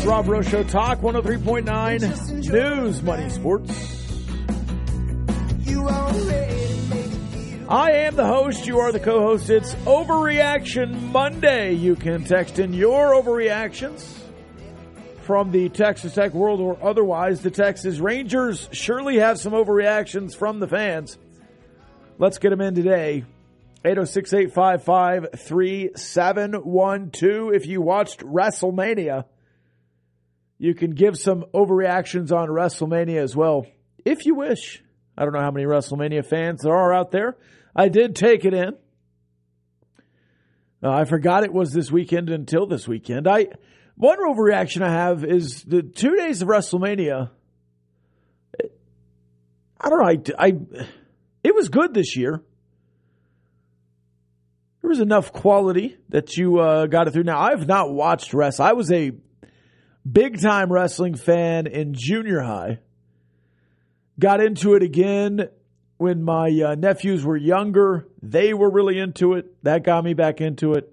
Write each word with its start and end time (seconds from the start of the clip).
It's 0.00 0.08
Rob 0.08 0.24
Breaux 0.24 0.40
Show 0.40 0.62
Talk 0.62 1.00
103.9 1.00 2.50
News 2.50 3.02
Money 3.02 3.28
Sports. 3.28 3.70
I 7.68 7.92
am 7.92 8.16
the 8.16 8.26
host. 8.26 8.66
You 8.66 8.78
are 8.78 8.92
the 8.92 8.98
co 8.98 9.20
host. 9.20 9.50
It's 9.50 9.74
Overreaction 9.84 11.12
Monday. 11.12 11.74
You 11.74 11.96
can 11.96 12.24
text 12.24 12.58
in 12.58 12.72
your 12.72 13.12
overreactions 13.12 14.18
from 15.20 15.52
the 15.52 15.68
Texas 15.68 16.14
Tech 16.14 16.32
world 16.32 16.60
or 16.60 16.82
otherwise. 16.82 17.42
The 17.42 17.50
Texas 17.50 17.98
Rangers 17.98 18.70
surely 18.72 19.18
have 19.18 19.38
some 19.38 19.52
overreactions 19.52 20.34
from 20.34 20.60
the 20.60 20.66
fans. 20.66 21.18
Let's 22.16 22.38
get 22.38 22.48
them 22.48 22.62
in 22.62 22.74
today. 22.74 23.26
806 23.84 24.32
855 24.32 25.38
3712. 25.38 27.52
If 27.52 27.66
you 27.66 27.82
watched 27.82 28.20
WrestleMania, 28.20 29.26
you 30.60 30.74
can 30.74 30.90
give 30.90 31.16
some 31.16 31.46
overreactions 31.54 32.30
on 32.30 32.50
WrestleMania 32.50 33.16
as 33.16 33.34
well, 33.34 33.64
if 34.04 34.26
you 34.26 34.34
wish. 34.34 34.84
I 35.16 35.24
don't 35.24 35.32
know 35.32 35.40
how 35.40 35.50
many 35.50 35.64
WrestleMania 35.64 36.22
fans 36.26 36.60
there 36.62 36.76
are 36.76 36.92
out 36.92 37.12
there. 37.12 37.38
I 37.74 37.88
did 37.88 38.14
take 38.14 38.44
it 38.44 38.52
in. 38.52 38.74
Uh, 40.82 40.90
I 40.90 41.06
forgot 41.06 41.44
it 41.44 41.52
was 41.52 41.72
this 41.72 41.90
weekend 41.90 42.28
until 42.28 42.66
this 42.66 42.86
weekend. 42.86 43.26
I 43.26 43.46
one 43.96 44.18
overreaction 44.18 44.82
I 44.82 44.90
have 44.92 45.24
is 45.24 45.62
the 45.62 45.82
two 45.82 46.14
days 46.16 46.42
of 46.42 46.48
WrestleMania. 46.48 47.30
I 49.80 49.88
don't 49.88 49.98
know. 49.98 50.34
I, 50.38 50.46
I 50.46 50.52
it 51.42 51.54
was 51.54 51.70
good 51.70 51.94
this 51.94 52.16
year. 52.16 52.42
There 54.82 54.90
was 54.90 55.00
enough 55.00 55.32
quality 55.32 55.96
that 56.10 56.36
you 56.36 56.58
uh, 56.58 56.84
got 56.84 57.08
it 57.08 57.12
through. 57.12 57.22
Now 57.22 57.40
I've 57.40 57.66
not 57.66 57.90
watched 57.90 58.34
wrestling. 58.34 58.68
I 58.68 58.72
was 58.74 58.92
a 58.92 59.12
big 60.10 60.40
time 60.40 60.72
wrestling 60.72 61.14
fan 61.14 61.66
in 61.66 61.94
junior 61.94 62.40
high. 62.40 62.78
Got 64.18 64.42
into 64.42 64.74
it 64.74 64.82
again 64.82 65.48
when 65.96 66.22
my 66.22 66.48
uh, 66.48 66.74
nephews 66.74 67.24
were 67.24 67.36
younger. 67.36 68.06
They 68.22 68.54
were 68.54 68.70
really 68.70 68.98
into 68.98 69.34
it. 69.34 69.62
That 69.62 69.84
got 69.84 70.04
me 70.04 70.14
back 70.14 70.40
into 70.40 70.74
it. 70.74 70.92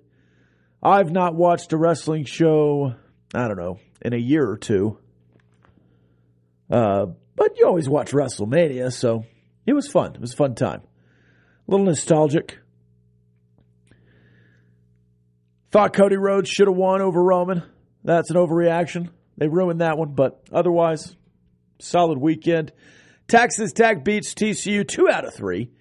I've 0.82 1.12
not 1.12 1.36
watched 1.36 1.74
a 1.74 1.78
wrestling 1.78 2.26
show, 2.26 2.94
I 3.34 3.48
don't 3.48 3.58
know, 3.58 3.80
in 4.02 4.14
a 4.14 4.18
year 4.18 4.48
or 4.50 4.58
two. 4.58 4.98
Uh, 6.70 7.08
but 7.36 7.58
you 7.58 7.66
always 7.66 7.90
watch 7.90 8.12
WrestleMania, 8.12 8.92
so 8.92 9.26
it 9.66 9.74
was 9.74 9.88
fun. 9.88 10.16
It 10.16 10.22
was 10.22 10.34
a 10.34 10.38
fun 10.38 10.56
time. 10.56 10.82
A 11.68 11.72
little 11.72 11.86
nostalgic. 11.86 12.60
Thought 15.72 15.94
Cody 15.94 16.18
Rhodes 16.18 16.50
should 16.50 16.68
have 16.68 16.78
won 16.78 17.02
over 17.02 17.22
Roman. 17.22 17.64
That's 18.08 18.30
an 18.30 18.38
overreaction. 18.38 19.10
They 19.38 19.50
ruined 19.50 19.82
that 19.82 19.98
one, 19.98 20.14
but 20.14 20.42
otherwise, 20.50 21.14
solid 21.80 22.18
weekend. 22.18 22.72
Texas 23.28 23.74
Tech 23.74 24.06
beats 24.06 24.34
TCU 24.34 24.88
two 24.88 25.10
out 25.10 25.26
of 25.26 25.34
three. 25.34 25.72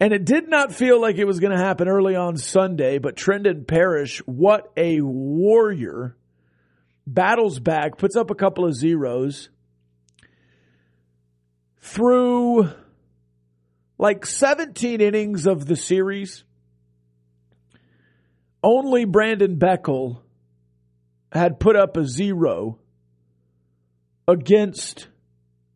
And 0.00 0.14
it 0.14 0.24
did 0.24 0.48
not 0.48 0.72
feel 0.72 0.98
like 0.98 1.16
it 1.18 1.26
was 1.26 1.38
going 1.38 1.52
to 1.52 1.62
happen 1.62 1.86
early 1.86 2.16
on 2.16 2.38
Sunday, 2.38 2.96
but 2.96 3.14
Trendan 3.14 3.66
Parish, 3.66 4.20
what 4.24 4.72
a 4.74 5.02
warrior, 5.02 6.16
battles 7.06 7.60
back, 7.60 7.98
puts 7.98 8.16
up 8.16 8.30
a 8.30 8.34
couple 8.34 8.64
of 8.64 8.74
zeros. 8.74 9.50
Through 11.78 12.70
like 13.98 14.24
17 14.24 15.02
innings 15.02 15.46
of 15.46 15.66
the 15.66 15.76
series, 15.76 16.44
only 18.62 19.04
Brandon 19.04 19.56
Beckel 19.56 20.20
had 21.32 21.58
put 21.58 21.76
up 21.76 21.96
a 21.96 22.06
zero 22.06 22.78
against 24.28 25.08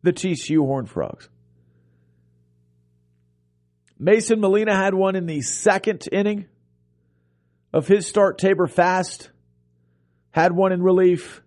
the 0.03 0.13
TCU 0.13 0.59
Horned 0.59 0.89
Frogs. 0.89 1.29
Mason 3.99 4.39
Molina 4.39 4.75
had 4.75 4.93
one 4.93 5.15
in 5.15 5.25
the 5.25 5.41
second 5.41 6.07
inning 6.11 6.45
of 7.73 7.87
his 7.87 8.07
start. 8.07 8.37
Tabor 8.37 8.67
Fast 8.67 9.31
had 10.31 10.51
one 10.51 10.71
in 10.71 10.83
relief. 10.83 11.41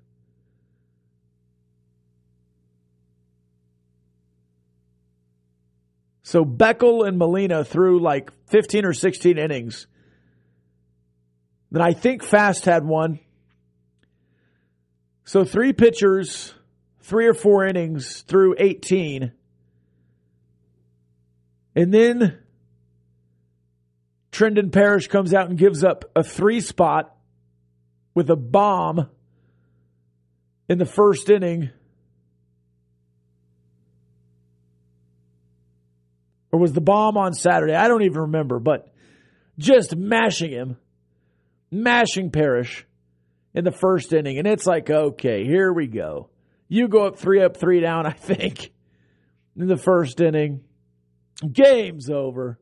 So 6.23 6.45
Beckel 6.45 7.07
and 7.07 7.19
Molina 7.19 7.65
threw 7.65 8.01
like 8.01 8.31
15 8.49 8.85
or 8.85 8.93
16 8.93 9.39
innings. 9.39 9.87
Then 11.71 11.83
I 11.83 11.93
think 11.93 12.23
Fast 12.23 12.65
had 12.65 12.85
one. 12.85 13.21
So 15.25 15.45
three 15.45 15.73
pitchers, 15.73 16.53
three 17.03 17.27
or 17.27 17.35
four 17.35 17.65
innings 17.67 18.23
through 18.23 18.57
18. 18.59 19.33
And 21.77 21.95
then 21.95 22.39
Trendan 24.33 24.73
Parish 24.73 25.09
comes 25.09 25.33
out 25.33 25.49
and 25.49 25.59
gives 25.59 25.85
up 25.85 26.05
a 26.17 26.25
three 26.25 26.61
spot 26.61 27.15
with 28.15 28.31
a 28.31 28.37
bomb 28.37 29.09
in 30.69 30.79
the 30.79 30.87
first 30.87 31.31
inning. 31.31 31.71
Or 36.53 36.59
was 36.59 36.73
the 36.73 36.81
bomb 36.81 37.17
on 37.17 37.33
Saturday? 37.35 37.75
I 37.75 37.87
don't 37.87 38.03
even 38.03 38.23
remember, 38.23 38.59
but 38.59 38.93
just 39.59 39.95
mashing 39.95 40.51
him, 40.51 40.77
mashing 41.71 42.31
Parish 42.31 42.87
in 43.55 43.65
the 43.65 43.73
first 43.73 44.13
inning. 44.13 44.39
And 44.39 44.47
it's 44.47 44.67
like, 44.67 44.91
okay, 44.91 45.45
here 45.45 45.73
we 45.73 45.87
go. 45.87 46.31
You 46.69 46.89
go 46.89 47.07
up 47.07 47.19
three 47.19 47.43
up, 47.43 47.57
three 47.57 47.81
down, 47.81 48.07
I 48.07 48.13
think, 48.13 48.71
in 49.57 49.67
the 49.67 49.77
first 49.77 50.21
inning. 50.21 50.63
Game's 51.51 52.11
over. 52.11 52.59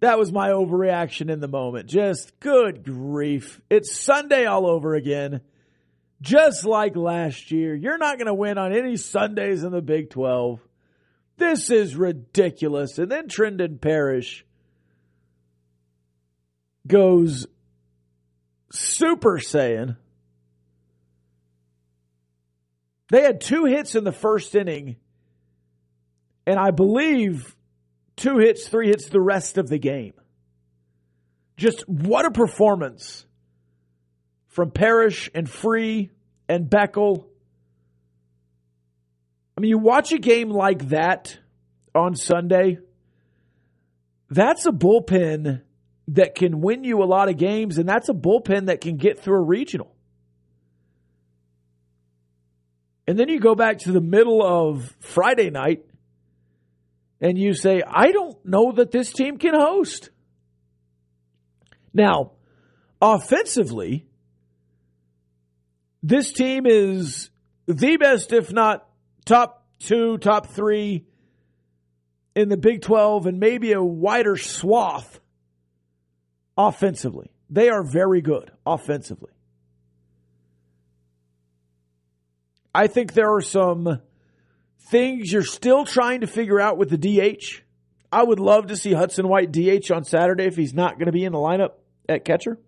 That 0.00 0.18
was 0.18 0.32
my 0.32 0.50
overreaction 0.50 1.30
in 1.30 1.40
the 1.40 1.48
moment. 1.48 1.88
Just 1.88 2.38
good 2.40 2.84
grief. 2.84 3.60
It's 3.68 3.94
Sunday 3.94 4.46
all 4.46 4.66
over 4.66 4.94
again. 4.94 5.40
Just 6.22 6.64
like 6.64 6.96
last 6.96 7.50
year. 7.50 7.74
You're 7.74 7.98
not 7.98 8.16
going 8.16 8.26
to 8.26 8.34
win 8.34 8.58
on 8.58 8.72
any 8.72 8.96
Sundays 8.96 9.62
in 9.62 9.72
the 9.72 9.82
Big 9.82 10.10
12. 10.10 10.60
This 11.36 11.70
is 11.70 11.96
ridiculous. 11.96 12.98
And 12.98 13.10
then 13.10 13.28
Trendan 13.28 13.80
Parish 13.80 14.44
goes 16.86 17.46
Super 18.72 19.38
Saiyan. 19.38 19.96
They 23.10 23.22
had 23.22 23.40
two 23.40 23.64
hits 23.64 23.96
in 23.96 24.04
the 24.04 24.12
first 24.12 24.54
inning, 24.54 24.96
and 26.46 26.58
I 26.58 26.70
believe 26.70 27.56
two 28.16 28.38
hits, 28.38 28.68
three 28.68 28.88
hits 28.88 29.08
the 29.08 29.20
rest 29.20 29.58
of 29.58 29.68
the 29.68 29.78
game. 29.78 30.14
Just 31.56 31.88
what 31.88 32.24
a 32.24 32.30
performance 32.30 33.26
from 34.46 34.70
Parish 34.70 35.28
and 35.34 35.48
Free 35.48 36.10
and 36.48 36.70
Beckel. 36.70 37.24
I 39.56 39.60
mean, 39.60 39.70
you 39.70 39.78
watch 39.78 40.12
a 40.12 40.18
game 40.18 40.50
like 40.50 40.90
that 40.90 41.36
on 41.94 42.14
Sunday, 42.14 42.78
that's 44.30 44.66
a 44.66 44.70
bullpen 44.70 45.62
that 46.10 46.34
can 46.34 46.60
win 46.60 46.82
you 46.82 47.02
a 47.02 47.04
lot 47.04 47.28
of 47.28 47.36
games, 47.36 47.78
and 47.78 47.88
that's 47.88 48.08
a 48.08 48.12
bullpen 48.12 48.66
that 48.66 48.80
can 48.80 48.96
get 48.96 49.20
through 49.20 49.36
a 49.36 49.44
regional. 49.44 49.94
And 53.06 53.18
then 53.18 53.28
you 53.28 53.40
go 53.40 53.54
back 53.54 53.78
to 53.80 53.92
the 53.92 54.00
middle 54.00 54.42
of 54.42 54.94
Friday 55.00 55.50
night 55.50 55.84
and 57.20 57.38
you 57.38 57.54
say, 57.54 57.82
I 57.86 58.12
don't 58.12 58.36
know 58.44 58.72
that 58.72 58.90
this 58.90 59.12
team 59.12 59.36
can 59.38 59.54
host. 59.54 60.10
Now, 61.92 62.32
offensively, 63.00 64.06
this 66.02 66.32
team 66.32 66.66
is 66.66 67.30
the 67.66 67.96
best, 67.96 68.32
if 68.32 68.52
not 68.52 68.88
top 69.24 69.66
two, 69.80 70.18
top 70.18 70.46
three 70.48 71.04
in 72.34 72.48
the 72.48 72.56
Big 72.56 72.82
12 72.82 73.26
and 73.26 73.40
maybe 73.40 73.72
a 73.72 73.82
wider 73.82 74.36
swath 74.36 75.19
offensively. 76.68 77.30
They 77.48 77.68
are 77.68 77.82
very 77.82 78.20
good 78.20 78.50
offensively. 78.66 79.32
I 82.74 82.86
think 82.86 83.14
there 83.14 83.34
are 83.34 83.40
some 83.40 84.00
things 84.78 85.32
you're 85.32 85.42
still 85.42 85.84
trying 85.84 86.20
to 86.20 86.26
figure 86.26 86.60
out 86.60 86.78
with 86.78 86.90
the 86.90 86.98
DH. 86.98 87.62
I 88.12 88.22
would 88.22 88.38
love 88.38 88.68
to 88.68 88.76
see 88.76 88.92
Hudson 88.92 89.28
White 89.28 89.52
DH 89.52 89.90
on 89.90 90.04
Saturday 90.04 90.44
if 90.44 90.56
he's 90.56 90.74
not 90.74 90.94
going 90.94 91.06
to 91.06 91.12
be 91.12 91.24
in 91.24 91.32
the 91.32 91.38
lineup 91.38 91.72
at 92.08 92.24
catcher. 92.24 92.58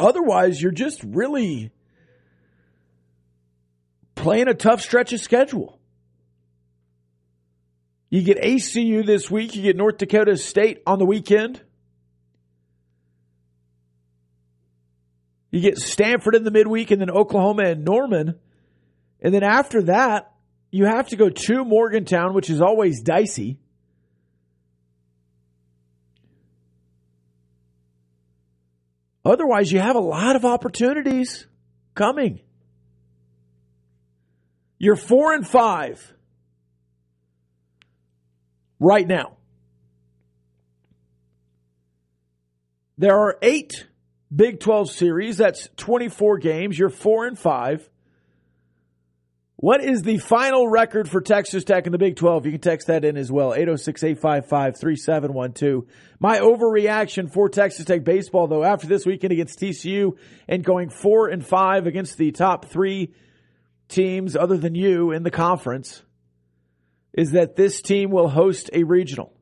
Otherwise, 0.00 0.60
you're 0.60 0.72
just 0.72 1.02
really 1.04 1.70
playing 4.14 4.48
a 4.48 4.54
tough 4.54 4.80
stretch 4.80 5.12
of 5.12 5.20
schedule. 5.20 5.78
You 8.14 8.22
get 8.22 8.40
ACU 8.40 9.04
this 9.04 9.28
week, 9.28 9.56
you 9.56 9.62
get 9.62 9.74
North 9.74 9.98
Dakota 9.98 10.36
State 10.36 10.84
on 10.86 11.00
the 11.00 11.04
weekend. 11.04 11.60
You 15.50 15.60
get 15.60 15.78
Stanford 15.78 16.36
in 16.36 16.44
the 16.44 16.52
midweek 16.52 16.92
and 16.92 17.00
then 17.00 17.10
Oklahoma 17.10 17.64
and 17.64 17.84
Norman. 17.84 18.38
And 19.20 19.34
then 19.34 19.42
after 19.42 19.82
that, 19.86 20.32
you 20.70 20.84
have 20.84 21.08
to 21.08 21.16
go 21.16 21.28
to 21.28 21.64
Morgantown, 21.64 22.34
which 22.34 22.50
is 22.50 22.60
always 22.60 23.02
dicey. 23.02 23.58
Otherwise, 29.24 29.72
you 29.72 29.80
have 29.80 29.96
a 29.96 30.00
lot 30.00 30.36
of 30.36 30.44
opportunities 30.44 31.48
coming. 31.96 32.38
You're 34.78 34.94
four 34.94 35.34
and 35.34 35.44
five 35.44 36.14
right 38.84 39.06
now. 39.06 39.32
There 42.98 43.16
are 43.16 43.38
eight 43.42 43.86
Big 44.34 44.60
12 44.60 44.90
series. 44.90 45.36
That's 45.36 45.68
24 45.76 46.38
games. 46.38 46.78
You're 46.78 46.90
4 46.90 47.26
and 47.26 47.38
5. 47.38 47.90
What 49.56 49.82
is 49.82 50.02
the 50.02 50.18
final 50.18 50.68
record 50.68 51.08
for 51.08 51.20
Texas 51.20 51.64
Tech 51.64 51.86
in 51.86 51.92
the 51.92 51.98
Big 51.98 52.16
12? 52.16 52.44
You 52.44 52.52
can 52.52 52.60
text 52.60 52.88
that 52.88 53.04
in 53.04 53.16
as 53.16 53.32
well. 53.32 53.54
806 53.54 54.02
855 54.02 54.78
3712. 54.78 55.84
My 56.20 56.38
overreaction 56.40 57.32
for 57.32 57.48
Texas 57.48 57.84
Tech 57.84 58.04
baseball, 58.04 58.46
though, 58.46 58.64
after 58.64 58.86
this 58.86 59.06
weekend 59.06 59.32
against 59.32 59.60
TCU 59.60 60.18
and 60.48 60.62
going 60.64 60.90
4 60.90 61.28
and 61.28 61.46
5 61.46 61.86
against 61.86 62.18
the 62.18 62.32
top 62.32 62.66
three 62.66 63.14
teams 63.88 64.36
other 64.36 64.56
than 64.56 64.74
you 64.74 65.12
in 65.12 65.22
the 65.22 65.30
conference, 65.30 66.02
is 67.16 67.32
that 67.32 67.56
this 67.56 67.80
team 67.80 68.10
will 68.10 68.28
host 68.28 68.70
a 68.72 68.82
regional. 68.82 69.32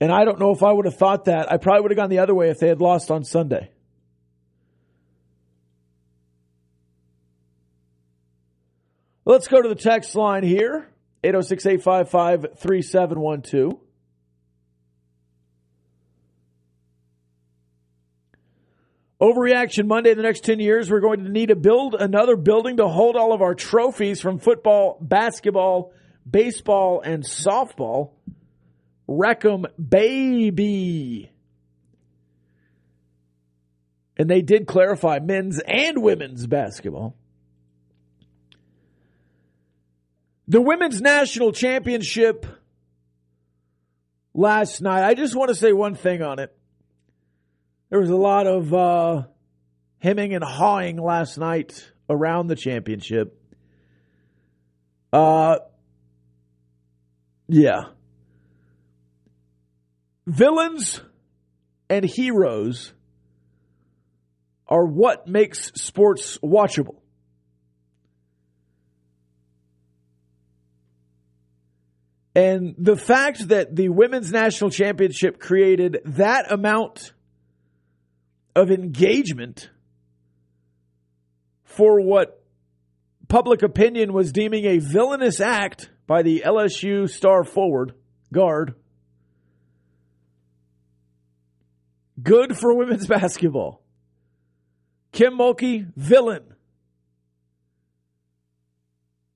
And 0.00 0.12
I 0.12 0.24
don't 0.24 0.38
know 0.38 0.50
if 0.50 0.62
I 0.62 0.72
would 0.72 0.84
have 0.84 0.96
thought 0.96 1.26
that. 1.26 1.50
I 1.50 1.56
probably 1.56 1.82
would 1.82 1.90
have 1.92 1.96
gone 1.96 2.10
the 2.10 2.18
other 2.18 2.34
way 2.34 2.50
if 2.50 2.58
they 2.58 2.68
had 2.68 2.80
lost 2.80 3.10
on 3.10 3.24
Sunday. 3.24 3.70
Let's 9.24 9.48
go 9.48 9.62
to 9.62 9.68
the 9.68 9.74
text 9.74 10.14
line 10.14 10.42
here 10.42 10.88
806 11.24 11.66
855 11.66 12.58
3712. 12.58 13.80
Overreaction 19.26 19.88
Monday, 19.88 20.12
in 20.12 20.16
the 20.16 20.22
next 20.22 20.44
10 20.44 20.60
years, 20.60 20.88
we're 20.88 21.00
going 21.00 21.24
to 21.24 21.28
need 21.28 21.48
to 21.48 21.56
build 21.56 21.96
another 21.96 22.36
building 22.36 22.76
to 22.76 22.86
hold 22.86 23.16
all 23.16 23.32
of 23.32 23.42
our 23.42 23.56
trophies 23.56 24.20
from 24.20 24.38
football, 24.38 24.98
basketball, 25.00 25.92
baseball, 26.30 27.00
and 27.00 27.24
softball. 27.24 28.12
Wreck 29.08 29.44
'Em 29.44 29.66
baby. 29.76 31.32
And 34.16 34.30
they 34.30 34.42
did 34.42 34.68
clarify 34.68 35.18
men's 35.18 35.60
and 35.66 36.02
women's 36.04 36.46
basketball. 36.46 37.16
The 40.46 40.60
women's 40.60 41.00
national 41.00 41.50
championship 41.50 42.46
last 44.34 44.80
night. 44.80 45.04
I 45.04 45.14
just 45.14 45.34
want 45.34 45.48
to 45.48 45.56
say 45.56 45.72
one 45.72 45.96
thing 45.96 46.22
on 46.22 46.38
it. 46.38 46.55
There 47.88 48.00
was 48.00 48.10
a 48.10 48.16
lot 48.16 48.46
of 48.46 48.74
uh, 48.74 49.22
hemming 49.98 50.34
and 50.34 50.42
hawing 50.42 50.96
last 50.96 51.38
night 51.38 51.92
around 52.10 52.48
the 52.48 52.56
championship. 52.56 53.40
Uh, 55.12 55.58
yeah. 57.48 57.84
Villains 60.26 61.00
and 61.88 62.04
heroes 62.04 62.92
are 64.66 64.84
what 64.84 65.28
makes 65.28 65.70
sports 65.74 66.38
watchable. 66.38 66.96
And 72.34 72.74
the 72.76 72.96
fact 72.96 73.48
that 73.48 73.74
the 73.74 73.88
women's 73.88 74.30
national 74.30 74.70
championship 74.70 75.38
created 75.38 76.00
that 76.04 76.52
amount 76.52 77.12
of 78.56 78.72
engagement 78.72 79.70
for 81.62 82.00
what 82.00 82.42
public 83.28 83.62
opinion 83.62 84.12
was 84.12 84.32
deeming 84.32 84.64
a 84.64 84.78
villainous 84.78 85.40
act 85.40 85.90
by 86.08 86.22
the 86.22 86.42
LSU 86.44 87.08
star 87.08 87.44
forward 87.44 87.92
guard 88.32 88.74
Good 92.22 92.56
for 92.56 92.74
women's 92.74 93.06
basketball. 93.06 93.82
Kim 95.12 95.38
Mulkey, 95.38 95.86
villain. 95.96 96.42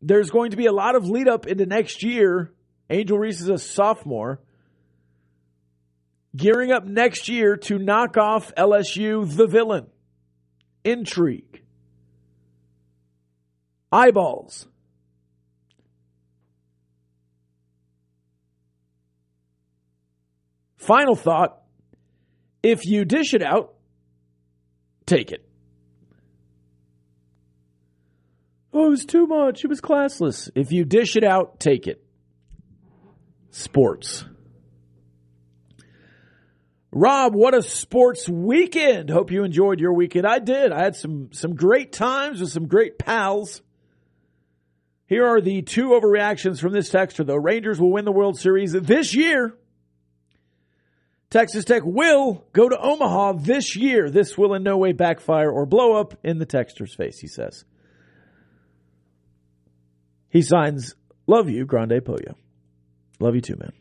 There's 0.02 0.30
going 0.30 0.52
to 0.52 0.56
be 0.56 0.66
a 0.66 0.72
lot 0.72 0.96
of 0.96 1.06
lead 1.06 1.28
up 1.28 1.46
into 1.46 1.66
next 1.66 2.02
year. 2.02 2.52
Angel 2.88 3.18
Reese 3.18 3.40
is 3.40 3.48
a 3.48 3.58
sophomore. 3.58 4.40
Gearing 6.36 6.70
up 6.70 6.84
next 6.84 7.28
year 7.28 7.56
to 7.56 7.78
knock 7.78 8.16
off 8.16 8.54
LSU, 8.56 9.28
the 9.36 9.46
villain. 9.46 9.86
Intrigue. 10.84 11.62
Eyeballs. 13.92 14.68
Final 20.76 21.14
thought 21.14 21.60
if 22.62 22.86
you 22.86 23.04
dish 23.04 23.34
it 23.34 23.42
out, 23.42 23.74
take 25.06 25.32
it. 25.32 25.46
Oh, 28.72 28.86
it 28.86 28.90
was 28.90 29.04
too 29.04 29.26
much. 29.26 29.64
It 29.64 29.68
was 29.68 29.80
classless. 29.80 30.50
If 30.54 30.70
you 30.70 30.84
dish 30.84 31.16
it 31.16 31.24
out, 31.24 31.58
take 31.58 31.86
it. 31.86 32.04
Sports. 33.50 34.24
Rob, 36.92 37.34
what 37.34 37.54
a 37.54 37.62
sports 37.62 38.28
weekend. 38.28 39.10
Hope 39.10 39.30
you 39.30 39.44
enjoyed 39.44 39.78
your 39.78 39.92
weekend. 39.92 40.26
I 40.26 40.40
did. 40.40 40.72
I 40.72 40.82
had 40.82 40.96
some 40.96 41.32
some 41.32 41.54
great 41.54 41.92
times 41.92 42.40
with 42.40 42.50
some 42.50 42.66
great 42.66 42.98
pals. 42.98 43.62
Here 45.06 45.26
are 45.26 45.40
the 45.40 45.62
two 45.62 45.88
overreactions 45.88 46.60
from 46.60 46.72
this 46.72 46.90
texter. 46.90 47.24
The 47.24 47.38
Rangers 47.38 47.80
will 47.80 47.92
win 47.92 48.04
the 48.04 48.12
World 48.12 48.38
Series 48.38 48.72
this 48.72 49.14
year. 49.14 49.56
Texas 51.30 51.64
Tech 51.64 51.82
will 51.84 52.44
go 52.52 52.68
to 52.68 52.76
Omaha 52.76 53.34
this 53.34 53.76
year. 53.76 54.10
This 54.10 54.36
will 54.36 54.54
in 54.54 54.64
no 54.64 54.76
way 54.76 54.92
backfire 54.92 55.50
or 55.50 55.64
blow 55.64 55.92
up 55.92 56.14
in 56.24 56.38
the 56.38 56.46
Texter's 56.46 56.94
face, 56.94 57.20
he 57.20 57.28
says. 57.28 57.64
He 60.28 60.42
signs, 60.42 60.94
Love 61.28 61.48
you, 61.48 61.66
Grande 61.66 62.04
Pollo. 62.04 62.36
Love 63.20 63.36
you 63.36 63.40
too, 63.40 63.56
man. 63.56 63.72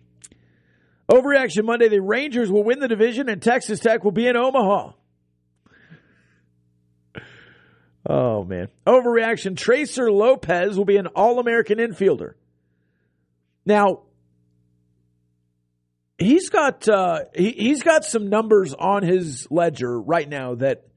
Overreaction 1.09 1.65
Monday, 1.65 1.89
the 1.89 2.01
Rangers 2.01 2.51
will 2.51 2.63
win 2.63 2.79
the 2.79 2.87
division 2.87 3.29
and 3.29 3.41
Texas 3.41 3.79
Tech 3.79 4.03
will 4.03 4.11
be 4.11 4.27
in 4.27 4.37
Omaha. 4.37 4.91
Oh, 8.09 8.43
man. 8.43 8.69
Overreaction, 8.87 9.55
Tracer 9.55 10.09
Lopez 10.09 10.77
will 10.77 10.85
be 10.85 10.95
an 10.97 11.07
All 11.07 11.37
American 11.37 11.77
infielder. 11.77 12.33
Now, 13.65 14.03
he's 16.17 16.49
got 16.49 16.87
uh, 16.87 17.25
he, 17.35 17.51
he's 17.51 17.83
got 17.83 18.05
some 18.05 18.29
numbers 18.29 18.73
on 18.73 19.03
his 19.03 19.47
ledger 19.51 19.99
right 19.99 20.27
now 20.27 20.55
that 20.55 20.87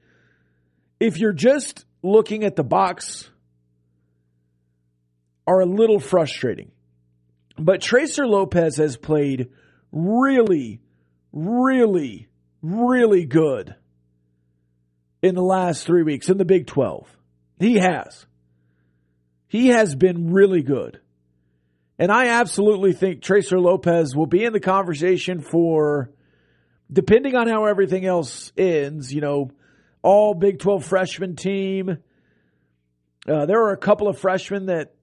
if 1.01 1.19
you're 1.19 1.35
just 1.35 1.85
looking 2.03 2.45
at 2.45 2.57
the 2.57 2.65
box 2.65 3.29
are 5.47 5.61
a 5.61 5.67
little 5.67 5.99
frustrating. 5.99 6.71
But 7.59 7.81
Tracer 7.83 8.27
Lopez 8.27 8.77
has 8.77 8.97
played 8.97 9.51
really, 9.93 10.81
really, 11.33 12.29
really 12.63 13.27
good 13.27 13.77
in 15.23 15.35
the 15.35 15.43
last 15.43 15.87
three 15.87 16.03
weeks 16.03 16.29
in 16.29 16.39
the 16.39 16.45
Big 16.45 16.67
12. 16.67 17.07
He 17.61 17.77
has. 17.77 18.27
He 19.47 19.69
has 19.69 19.95
been 19.95 20.33
really 20.33 20.63
good. 20.63 21.01
And 21.99 22.11
I 22.11 22.29
absolutely 22.29 22.95
think 22.95 23.23
Tracer 23.23 23.61
Lopez 23.61 24.17
will 24.17 24.27
be 24.27 24.45
in 24.45 24.53
the 24.53 24.61
conversation 24.61 25.41
for, 25.41 26.11
depending 26.91 27.37
on 27.37 27.49
how 27.49 27.67
everything 27.67 28.05
else 28.05 28.51
ends, 28.57 29.13
you 29.13 29.21
know, 29.21 29.51
all 30.03 30.35
Big 30.35 30.59
12 30.59 30.85
freshman 30.85 31.37
team. 31.37 31.99
Uh, 33.29 33.47
there 33.47 33.63
are 33.63 33.73
a 33.73 33.77
couple 33.77 34.09
of 34.09 34.19
freshmen 34.19 34.67
that 34.67 34.95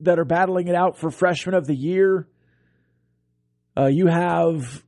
that 0.00 0.18
are 0.18 0.24
battling 0.24 0.68
it 0.68 0.74
out 0.74 0.98
for 0.98 1.10
freshman 1.10 1.54
of 1.54 1.66
the 1.66 1.74
year. 1.74 2.28
Uh, 3.76 3.86
you 3.86 4.06
have 4.06 4.84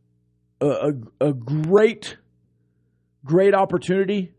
a, 0.61 0.67
a, 0.67 1.29
a, 1.29 1.33
great, 1.33 2.17
great 3.25 3.55
opportunity. 3.55 4.33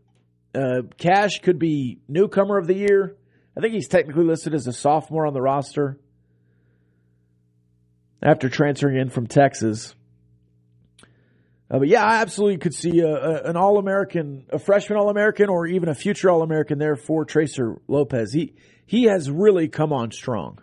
Uh, 0.54 0.82
Kash 0.96 1.40
could 1.42 1.58
be 1.58 1.98
newcomer 2.08 2.56
of 2.56 2.66
the 2.66 2.74
year. 2.74 3.16
I 3.56 3.60
think 3.60 3.74
he's 3.74 3.88
technically 3.88 4.24
listed 4.24 4.54
as 4.54 4.66
a 4.66 4.72
sophomore 4.72 5.26
on 5.26 5.34
the 5.34 5.42
roster 5.42 5.98
after 8.22 8.48
transferring 8.48 8.96
in 8.96 9.10
from 9.10 9.26
Texas. 9.26 9.94
Uh, 11.70 11.80
but 11.80 11.88
yeah, 11.88 12.02
I 12.02 12.22
absolutely 12.22 12.58
could 12.58 12.74
see 12.74 13.00
a, 13.00 13.08
a, 13.08 13.42
an 13.50 13.56
All 13.56 13.78
American, 13.78 14.46
a 14.50 14.58
freshman 14.58 14.98
All 14.98 15.10
American, 15.10 15.50
or 15.50 15.66
even 15.66 15.90
a 15.90 15.94
future 15.94 16.30
All 16.30 16.42
American 16.42 16.78
there 16.78 16.96
for 16.96 17.24
Tracer 17.24 17.80
Lopez. 17.86 18.32
He 18.32 18.54
he 18.86 19.04
has 19.04 19.30
really 19.30 19.68
come 19.68 19.92
on 19.92 20.10
strong. 20.10 20.60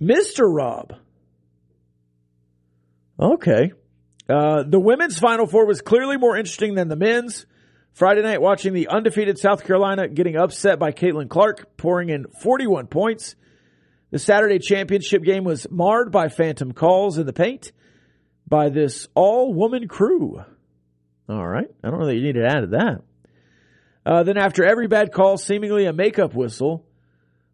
Mr. 0.00 0.44
Rob. 0.44 0.94
Okay. 3.18 3.72
Uh, 4.28 4.62
the 4.62 4.78
women's 4.78 5.18
Final 5.18 5.46
Four 5.46 5.66
was 5.66 5.80
clearly 5.80 6.16
more 6.16 6.36
interesting 6.36 6.74
than 6.74 6.88
the 6.88 6.96
men's. 6.96 7.46
Friday 7.92 8.22
night, 8.22 8.40
watching 8.40 8.74
the 8.74 8.88
undefeated 8.88 9.38
South 9.38 9.64
Carolina 9.64 10.06
getting 10.06 10.36
upset 10.36 10.78
by 10.78 10.92
Caitlin 10.92 11.28
Clark, 11.28 11.76
pouring 11.76 12.10
in 12.10 12.26
41 12.42 12.86
points. 12.86 13.34
The 14.10 14.20
Saturday 14.20 14.60
championship 14.60 15.24
game 15.24 15.42
was 15.42 15.66
marred 15.70 16.12
by 16.12 16.28
phantom 16.28 16.72
calls 16.72 17.18
in 17.18 17.26
the 17.26 17.32
paint 17.32 17.72
by 18.46 18.68
this 18.68 19.08
all 19.14 19.52
woman 19.52 19.88
crew. 19.88 20.40
All 21.28 21.46
right. 21.46 21.66
I 21.82 21.90
don't 21.90 21.98
know 22.00 22.06
that 22.06 22.14
you 22.14 22.22
need 22.22 22.36
to 22.36 22.46
add 22.46 22.60
to 22.60 22.66
that. 22.68 23.02
Uh, 24.06 24.22
then, 24.22 24.38
after 24.38 24.64
every 24.64 24.86
bad 24.86 25.12
call, 25.12 25.36
seemingly 25.36 25.84
a 25.84 25.92
makeup 25.92 26.34
whistle, 26.34 26.86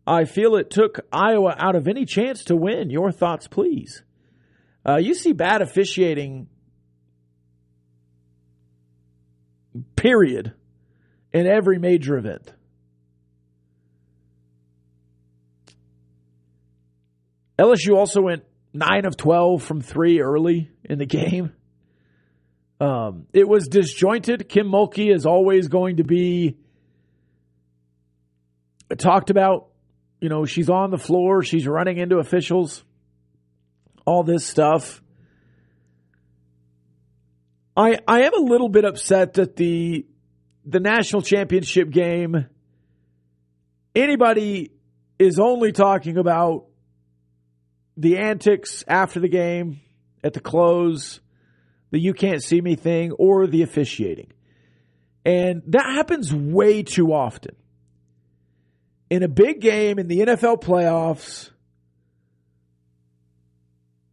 I 0.06 0.24
feel 0.24 0.56
it 0.56 0.70
took 0.70 1.00
Iowa 1.12 1.54
out 1.58 1.76
of 1.76 1.88
any 1.88 2.04
chance 2.04 2.44
to 2.44 2.56
win. 2.56 2.90
Your 2.90 3.10
thoughts, 3.10 3.46
please. 3.48 4.02
Uh, 4.86 4.96
you 4.96 5.14
see 5.14 5.32
bad 5.32 5.62
officiating, 5.62 6.48
period, 9.96 10.52
in 11.32 11.46
every 11.46 11.78
major 11.78 12.18
event. 12.18 12.52
LSU 17.58 17.96
also 17.96 18.20
went 18.20 18.44
9 18.74 19.06
of 19.06 19.16
12 19.16 19.62
from 19.62 19.80
three 19.80 20.20
early 20.20 20.70
in 20.84 20.98
the 20.98 21.06
game. 21.06 21.52
Um, 22.80 23.26
it 23.32 23.48
was 23.48 23.68
disjointed. 23.68 24.48
Kim 24.48 24.66
Mulkey 24.66 25.14
is 25.14 25.24
always 25.24 25.68
going 25.68 25.98
to 25.98 26.04
be 26.04 26.58
talked 28.98 29.30
about 29.30 29.68
you 30.20 30.28
know, 30.28 30.44
she's 30.44 30.70
on 30.70 30.90
the 30.90 30.98
floor, 30.98 31.42
she's 31.42 31.66
running 31.66 31.98
into 31.98 32.18
officials, 32.18 32.84
all 34.06 34.22
this 34.22 34.46
stuff. 34.46 35.02
I 37.76 37.98
I 38.06 38.22
am 38.22 38.34
a 38.34 38.42
little 38.42 38.68
bit 38.68 38.84
upset 38.84 39.34
that 39.34 39.56
the 39.56 40.06
the 40.64 40.80
national 40.80 41.22
championship 41.22 41.90
game 41.90 42.46
anybody 43.94 44.72
is 45.18 45.38
only 45.38 45.72
talking 45.72 46.16
about 46.16 46.66
the 47.96 48.18
antics 48.18 48.84
after 48.88 49.20
the 49.20 49.28
game 49.28 49.80
at 50.22 50.32
the 50.32 50.40
close, 50.40 51.20
the 51.90 52.00
you 52.00 52.12
can't 52.12 52.42
see 52.42 52.60
me 52.60 52.74
thing 52.74 53.12
or 53.12 53.46
the 53.46 53.62
officiating. 53.62 54.32
And 55.24 55.62
that 55.68 55.86
happens 55.86 56.34
way 56.34 56.82
too 56.82 57.12
often 57.12 57.56
in 59.10 59.22
a 59.22 59.28
big 59.28 59.60
game 59.60 59.98
in 59.98 60.08
the 60.08 60.20
NFL 60.20 60.62
playoffs 60.62 61.50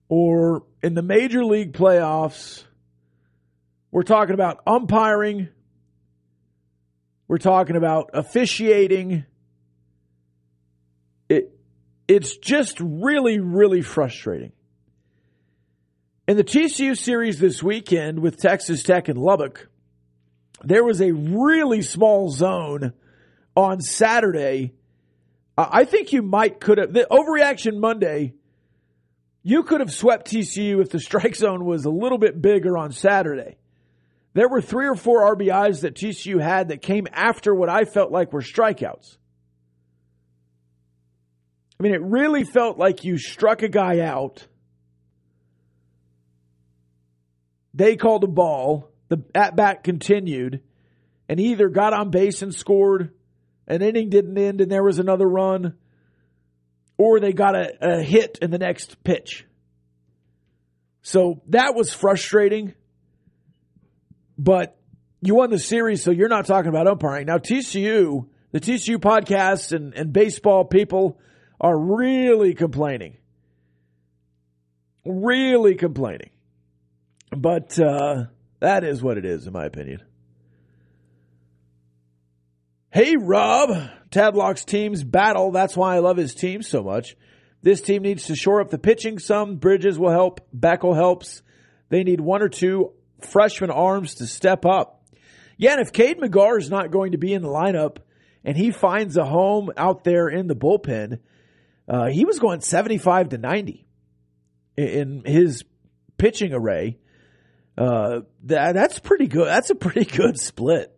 or 0.10 0.64
in 0.84 0.94
the 0.94 1.02
major 1.02 1.44
league 1.46 1.74
playoffs, 1.74 2.64
we're 3.92 4.04
talking 4.04 4.34
about 4.34 4.62
umpiring, 4.68 5.50
we're 7.28 7.38
talking 7.38 7.76
about 7.76 8.10
officiating. 8.14 9.26
It, 11.30 11.58
it's 12.08 12.36
just 12.38 12.78
really, 12.82 13.40
really 13.40 13.82
frustrating. 13.82 14.52
In 16.28 16.38
the 16.38 16.44
TCU 16.44 16.98
series 16.98 17.40
this 17.40 17.64
weekend 17.64 18.20
with 18.20 18.38
Texas 18.38 18.84
Tech 18.84 19.08
and 19.08 19.18
Lubbock, 19.18 19.70
there 20.64 20.84
was 20.84 21.02
a 21.02 21.12
really 21.12 21.82
small 21.82 22.30
zone 22.30 22.94
on 23.56 23.82
Saturday 23.82 24.74
I 25.58 25.86
think 25.86 26.14
you 26.14 26.22
might 26.22 26.60
could 26.60 26.78
have 26.78 26.94
the 26.94 27.08
overreaction 27.10 27.80
Monday. 27.80 28.34
You 29.44 29.64
could 29.64 29.80
have 29.80 29.92
swept 29.92 30.32
TCU 30.32 30.82
if 30.82 30.90
the 30.90 31.00
strike 31.00 31.36
zone 31.36 31.66
was 31.66 31.86
a 31.86 31.90
little 31.90 32.18
bit 32.18 32.42
bigger 32.42 32.78
on 32.78 32.92
Saturday. 32.92 33.58
There 34.34 34.48
were 34.48 34.62
three 34.62 34.88
or 34.88 34.96
four 34.96 35.36
RBIs 35.36 35.82
that 35.82 35.96
TCU 35.96 36.42
had 36.42 36.70
that 36.70 36.82
came 36.82 37.08
after 37.12 37.54
what 37.54 37.70
I 37.70 37.84
felt 37.84 38.12
like 38.12 38.32
were 38.32 38.42
strikeouts. 38.42 39.18
I 41.80 41.84
mean, 41.84 41.94
it 41.94 42.02
really 42.02 42.44
felt 42.44 42.78
like 42.78 43.04
you 43.04 43.18
struck 43.18 43.64
a 43.64 43.68
guy 43.68 44.02
out. 44.02 44.48
They 47.74 47.96
called 47.96 48.24
a 48.24 48.28
ball. 48.28 48.90
The 49.10 49.24
at 49.36 49.58
bat 49.58 49.84
continued, 49.84 50.62
and 51.28 51.38
he 51.38 51.52
either 51.52 51.68
got 51.68 51.92
on 51.92 52.12
base 52.12 52.42
and 52.42 52.56
scored 52.56 53.12
an 53.72 53.82
inning 53.82 54.10
didn't 54.10 54.38
end 54.38 54.60
and 54.60 54.70
there 54.70 54.84
was 54.84 55.00
another 55.00 55.28
run, 55.28 55.76
or 56.98 57.20
they 57.20 57.32
got 57.32 57.56
a, 57.56 57.72
a 57.82 58.04
hit 58.04 58.38
in 58.42 58.52
the 58.52 58.58
next 58.58 59.02
pitch. 59.04 59.46
So 61.02 61.42
that 61.48 61.74
was 61.74 61.94
frustrating. 61.94 62.74
But 64.38 64.78
you 65.22 65.36
won 65.36 65.50
the 65.50 65.60
series, 65.60 66.04
so 66.04 66.12
you're 66.12 66.28
not 66.28 66.46
talking 66.46 66.70
about 66.70 66.88
umpiring. 66.88 67.28
Now, 67.28 67.38
TCU, 67.38 68.28
the 68.52 68.60
TCU 68.60 68.98
podcasts 68.98 69.72
and, 69.72 69.94
and 69.94 70.12
baseball 70.12 70.66
people 70.66 71.20
are 71.60 71.78
really 71.78 72.54
complaining. 72.54 73.18
Really 75.06 75.76
complaining. 75.76 76.32
But 77.36 77.80
uh, 77.80 78.26
that 78.60 78.84
is 78.84 79.02
what 79.02 79.18
it 79.18 79.26
is, 79.26 79.48
in 79.48 79.54
my 79.54 79.66
opinion. 79.66 80.02
Hey, 82.94 83.16
Rob. 83.16 83.70
Tadlock's 84.10 84.66
teams 84.66 85.02
battle. 85.02 85.52
That's 85.52 85.78
why 85.78 85.96
I 85.96 86.00
love 86.00 86.18
his 86.18 86.36
team 86.36 86.62
so 86.62 86.84
much. 86.84 87.16
This 87.62 87.80
team 87.80 88.02
needs 88.02 88.26
to 88.26 88.36
shore 88.36 88.60
up 88.60 88.70
the 88.70 88.78
pitching 88.78 89.18
some. 89.18 89.56
Bridges 89.56 89.98
will 89.98 90.12
help. 90.12 90.46
Beckel 90.54 90.94
helps. 90.94 91.42
They 91.88 92.04
need 92.04 92.20
one 92.20 92.42
or 92.42 92.50
two 92.50 92.92
freshman 93.22 93.72
arms 93.72 94.16
to 94.16 94.28
step 94.28 94.66
up. 94.66 95.06
Yeah, 95.56 95.72
and 95.72 95.80
if 95.80 95.94
Cade 95.94 96.20
McGar 96.20 96.60
is 96.60 96.70
not 96.70 96.92
going 96.92 97.14
to 97.14 97.18
be 97.18 97.34
in 97.34 97.44
the 97.44 97.48
lineup 97.48 98.00
and 98.44 98.58
he 98.58 98.72
finds 98.72 99.16
a 99.16 99.24
home 99.24 99.72
out 99.78 100.04
there 100.04 100.28
in 100.28 100.48
the 100.48 100.56
bullpen, 100.56 101.20
uh, 101.88 102.08
he 102.08 102.26
was 102.26 102.40
going 102.40 102.60
75 102.60 103.30
to 103.30 103.38
90 103.38 103.88
in 104.76 105.24
his 105.26 105.64
pitching 106.18 106.54
array, 106.54 106.98
uh, 107.78 108.22
that 108.44 108.74
that's 108.74 109.00
pretty 109.00 109.28
good. 109.28 109.48
That's 109.48 109.70
a 109.70 109.76
pretty 109.76 110.04
good 110.18 110.38
split. 110.38 110.91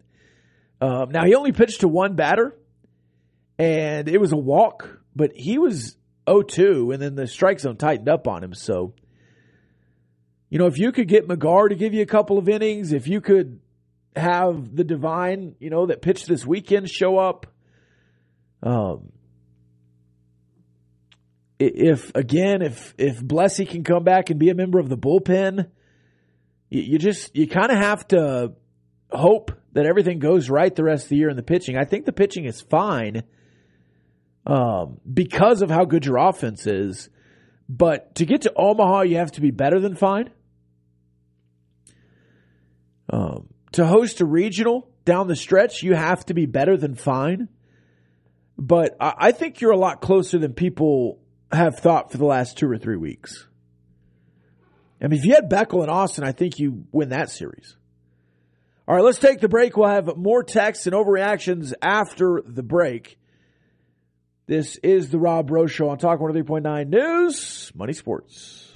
Um, 0.83 1.11
now 1.11 1.23
he 1.23 1.33
only 1.33 1.53
pitched 1.53 1.79
to 1.79 1.87
one 1.87 2.15
batter, 2.15 2.53
and 3.57 4.09
it 4.09 4.19
was 4.19 4.33
a 4.33 4.37
walk, 4.37 4.99
but 5.15 5.31
he 5.33 5.57
was 5.57 5.95
0-2, 6.27 6.93
and 6.93 7.01
then 7.01 7.15
the 7.15 7.25
strike 7.25 7.61
zone 7.61 7.77
tightened 7.77 8.09
up 8.09 8.27
on 8.27 8.43
him. 8.43 8.53
So, 8.53 8.93
you 10.49 10.59
know, 10.59 10.65
if 10.65 10.77
you 10.77 10.91
could 10.91 11.07
get 11.07 11.25
McGarr 11.25 11.69
to 11.69 11.75
give 11.75 11.93
you 11.93 12.01
a 12.01 12.05
couple 12.05 12.37
of 12.37 12.49
innings, 12.49 12.91
if 12.91 13.07
you 13.07 13.21
could 13.21 13.61
have 14.17 14.75
the 14.75 14.83
divine, 14.83 15.55
you 15.57 15.69
know, 15.69 15.85
that 15.85 16.01
pitched 16.01 16.27
this 16.27 16.45
weekend 16.45 16.89
show 16.89 17.17
up, 17.17 17.47
um, 18.61 19.13
if 21.59 22.11
again, 22.13 22.61
if 22.61 22.93
if 22.97 23.21
Blessy 23.21 23.65
can 23.65 23.85
come 23.85 24.03
back 24.03 24.31
and 24.31 24.37
be 24.37 24.49
a 24.49 24.53
member 24.53 24.79
of 24.79 24.89
the 24.89 24.97
bullpen, 24.97 25.69
you, 26.69 26.81
you 26.81 26.99
just 26.99 27.33
you 27.37 27.47
kind 27.47 27.71
of 27.71 27.77
have 27.77 28.05
to 28.09 28.51
hope 29.09 29.53
that 29.73 29.85
everything 29.85 30.19
goes 30.19 30.49
right 30.49 30.73
the 30.73 30.83
rest 30.83 31.05
of 31.05 31.09
the 31.09 31.17
year 31.17 31.29
in 31.29 31.35
the 31.35 31.43
pitching. 31.43 31.77
I 31.77 31.85
think 31.85 32.05
the 32.05 32.13
pitching 32.13 32.45
is 32.45 32.61
fine 32.61 33.23
um, 34.45 34.99
because 35.11 35.61
of 35.61 35.69
how 35.69 35.85
good 35.85 36.05
your 36.05 36.17
offense 36.17 36.65
is. 36.67 37.09
But 37.67 38.15
to 38.15 38.25
get 38.25 38.41
to 38.41 38.53
Omaha, 38.55 39.01
you 39.01 39.17
have 39.17 39.31
to 39.33 39.41
be 39.41 39.51
better 39.51 39.79
than 39.79 39.95
fine. 39.95 40.29
Um, 43.09 43.47
to 43.73 43.85
host 43.85 44.21
a 44.21 44.25
regional 44.25 44.89
down 45.05 45.27
the 45.27 45.35
stretch, 45.35 45.83
you 45.83 45.93
have 45.93 46.25
to 46.25 46.33
be 46.33 46.45
better 46.45 46.77
than 46.77 46.95
fine. 46.95 47.49
But 48.57 48.95
I, 48.99 49.13
I 49.17 49.31
think 49.31 49.61
you're 49.61 49.71
a 49.71 49.77
lot 49.77 50.01
closer 50.01 50.37
than 50.37 50.53
people 50.53 51.19
have 51.51 51.79
thought 51.79 52.11
for 52.11 52.17
the 52.17 52.25
last 52.25 52.57
two 52.57 52.69
or 52.69 52.77
three 52.77 52.97
weeks. 52.97 53.47
I 55.01 55.07
mean, 55.07 55.19
if 55.19 55.25
you 55.25 55.35
had 55.35 55.49
Beckel 55.49 55.81
and 55.81 55.91
Austin, 55.91 56.23
I 56.23 56.31
think 56.31 56.59
you 56.59 56.85
win 56.91 57.09
that 57.09 57.29
series. 57.29 57.75
All 58.85 58.95
right, 58.95 59.03
let's 59.03 59.19
take 59.19 59.39
the 59.39 59.47
break. 59.47 59.77
We'll 59.77 59.87
have 59.87 60.17
more 60.17 60.43
texts 60.43 60.87
and 60.87 60.95
overreactions 60.95 61.73
after 61.81 62.41
the 62.45 62.63
break. 62.63 63.17
This 64.45 64.75
is 64.83 65.09
the 65.09 65.17
Rob 65.17 65.47
Breaux 65.47 65.67
Show 65.67 65.87
on 65.87 65.97
Talk 65.97 66.19
103.9 66.19 66.89
News, 66.89 67.71
Money 67.73 67.93
Sports. 67.93 68.73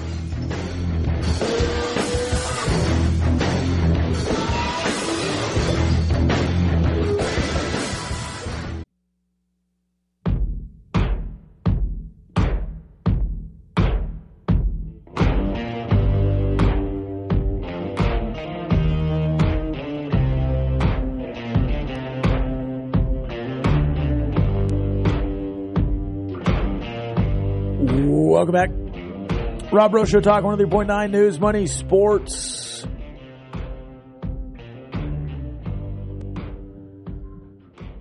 Welcome 28.48 29.28
back. 29.60 29.74
Rob 29.74 29.92
Breaux 29.92 30.06
Show 30.06 30.22
Talk 30.22 30.46
103.9 30.46 31.12
News, 31.12 31.38
Money, 31.38 31.68
Sports. 31.68 32.88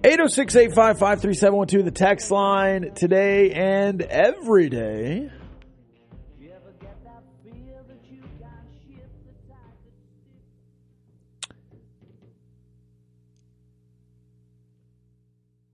Eight 0.04 0.14
zero 0.14 0.28
six 0.28 0.54
eight 0.54 0.72
five 0.72 1.00
five 1.00 1.20
three 1.20 1.34
seven 1.34 1.56
one 1.56 1.66
two. 1.66 1.82
The 1.82 1.90
text 1.90 2.30
line 2.30 2.94
today 2.94 3.50
and 3.50 4.00
every 4.02 4.68
day. 4.68 5.32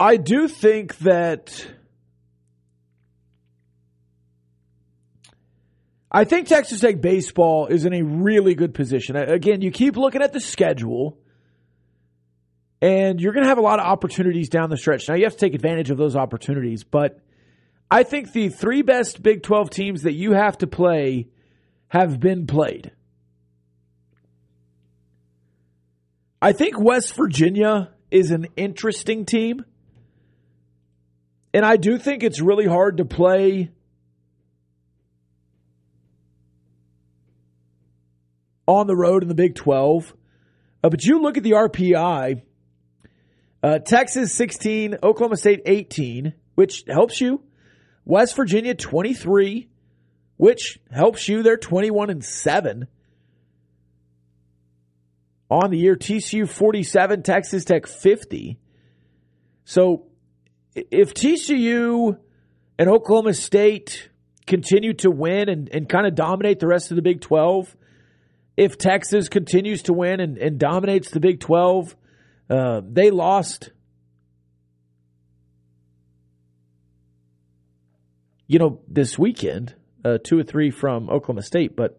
I 0.01 0.17
do 0.17 0.49
think 0.49 0.97
that 0.99 1.67
I 6.15 6.25
think 6.25 6.47
Texas 6.47 6.81
Tech 6.81 7.01
baseball 7.01 7.69
is 7.69 7.87
in 7.87 7.95
a 7.95 8.03
really 8.03 8.55
good 8.55 8.75
position. 8.75 9.17
Again, 9.17 9.63
you 9.63 9.71
keep 9.71 9.97
looking 9.97 10.21
at 10.21 10.35
the 10.35 10.41
schedule, 10.41 11.19
and 12.83 13.19
you're 13.19 13.33
going 13.33 13.45
to 13.45 13.49
have 13.49 13.57
a 13.57 13.63
lot 13.63 13.81
of 13.81 13.87
opportunities 13.87 14.51
down 14.51 14.69
the 14.69 14.77
stretch. 14.77 15.09
Now, 15.09 15.15
you 15.15 15.25
have 15.25 15.33
to 15.33 15.39
take 15.39 15.55
advantage 15.55 15.91
of 15.91 15.97
those 15.97 16.15
opportunities, 16.15 16.85
but 16.85 17.19
I 17.91 18.03
think 18.03 18.33
the 18.33 18.51
three 18.51 18.83
best 18.83 19.23
Big 19.23 19.43
12 19.43 19.71
teams 19.71 20.03
that 20.03 20.13
you 20.13 20.33
have 20.33 20.59
to 20.59 20.67
play 20.67 21.29
have 21.89 22.21
been 22.21 22.47
played. 22.47 22.93
I 26.43 26.53
think 26.53 26.79
West 26.79 27.15
Virginia 27.15 27.91
is 28.11 28.33
an 28.33 28.49
interesting 28.57 29.25
team. 29.25 29.65
And 31.55 31.65
I 31.65 31.77
do 31.77 31.99
think 31.99 32.23
it's 32.23 32.41
really 32.41 32.67
hard 32.67 32.99
to 32.99 33.05
play 33.05 33.71
on 38.67 38.87
the 38.87 38.97
road 38.97 39.23
in 39.23 39.29
the 39.29 39.35
Big 39.35 39.55
12. 39.55 40.15
Uh, 40.83 40.89
but 40.89 41.05
you 41.05 41.21
look 41.21 41.37
at 41.37 41.43
the 41.43 41.53
RPI 41.53 42.43
uh, 43.63 43.79
Texas 43.79 44.35
16, 44.35 44.99
Oklahoma 45.03 45.37
State 45.37 45.63
18, 45.67 46.35
which 46.55 46.85
helps 46.89 47.21
you. 47.21 47.43
West 48.05 48.35
Virginia 48.35 48.75
23, 48.75 49.69
which 50.37 50.81
helps 50.91 51.29
you. 51.29 51.43
They're 51.43 51.57
21 51.57 52.11
and 52.11 52.25
7 52.25 52.89
on 55.49 55.71
the 55.71 55.79
year. 55.79 55.95
TCU 55.95 56.49
47, 56.49 57.23
Texas 57.23 57.65
Tech 57.65 57.87
50. 57.87 58.59
So 59.65 60.07
if 60.75 61.15
TCU 61.15 62.19
and 62.79 62.91
Oklahoma 62.91 63.35
State 63.35 64.09
continue 64.47 64.95
to 64.95 65.11
win 65.11 65.49
and, 65.49 65.69
and 65.73 65.89
kind 65.89 66.07
of 66.07 66.17
dominate 66.17 66.59
the 66.59 66.67
rest 66.67 66.91
of 66.91 66.97
the 66.97 67.03
Big 67.03 67.21
12, 67.21 67.77
if 68.57 68.77
Texas 68.77 69.29
continues 69.29 69.83
to 69.83 69.93
win 69.93 70.21
and, 70.21 70.39
and 70.39 70.59
dominates 70.59 71.11
the 71.11 71.21
Big 71.21 71.41
12, 71.41 71.97
uh, 72.51 72.83
they 72.87 73.11
lost, 73.11 73.71
you 78.47 78.59
know, 78.59 78.81
this 78.87 79.19
weekend, 79.19 79.75
uh, 80.05 80.19
two 80.23 80.39
or 80.39 80.43
three 80.43 80.71
from 80.71 81.09
Oklahoma 81.09 81.43
State, 81.43 81.75
but 81.77 81.99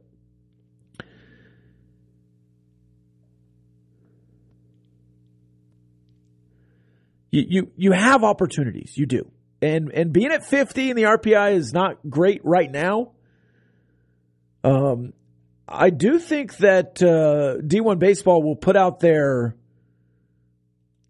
you, 7.32 7.46
you, 7.48 7.72
you 7.76 7.92
have 7.94 8.24
opportunities. 8.24 8.94
You 8.96 9.08
do. 9.08 9.32
And, 9.62 9.92
and 9.92 10.14
being 10.14 10.32
at 10.32 10.46
50 10.46 10.92
in 10.92 10.96
the 10.96 11.04
RPI 11.04 11.56
is 11.56 11.74
not 11.74 11.98
great 12.08 12.42
right 12.44 12.70
now. 12.70 13.14
Um, 14.64 15.14
I 15.68 15.90
do 15.90 16.20
think 16.20 16.58
that 16.58 17.02
uh, 17.02 17.62
D1 17.62 18.00
Baseball 18.00 18.44
will 18.44 18.56
put 18.56 18.76
out 18.76 19.00
their 19.00 19.56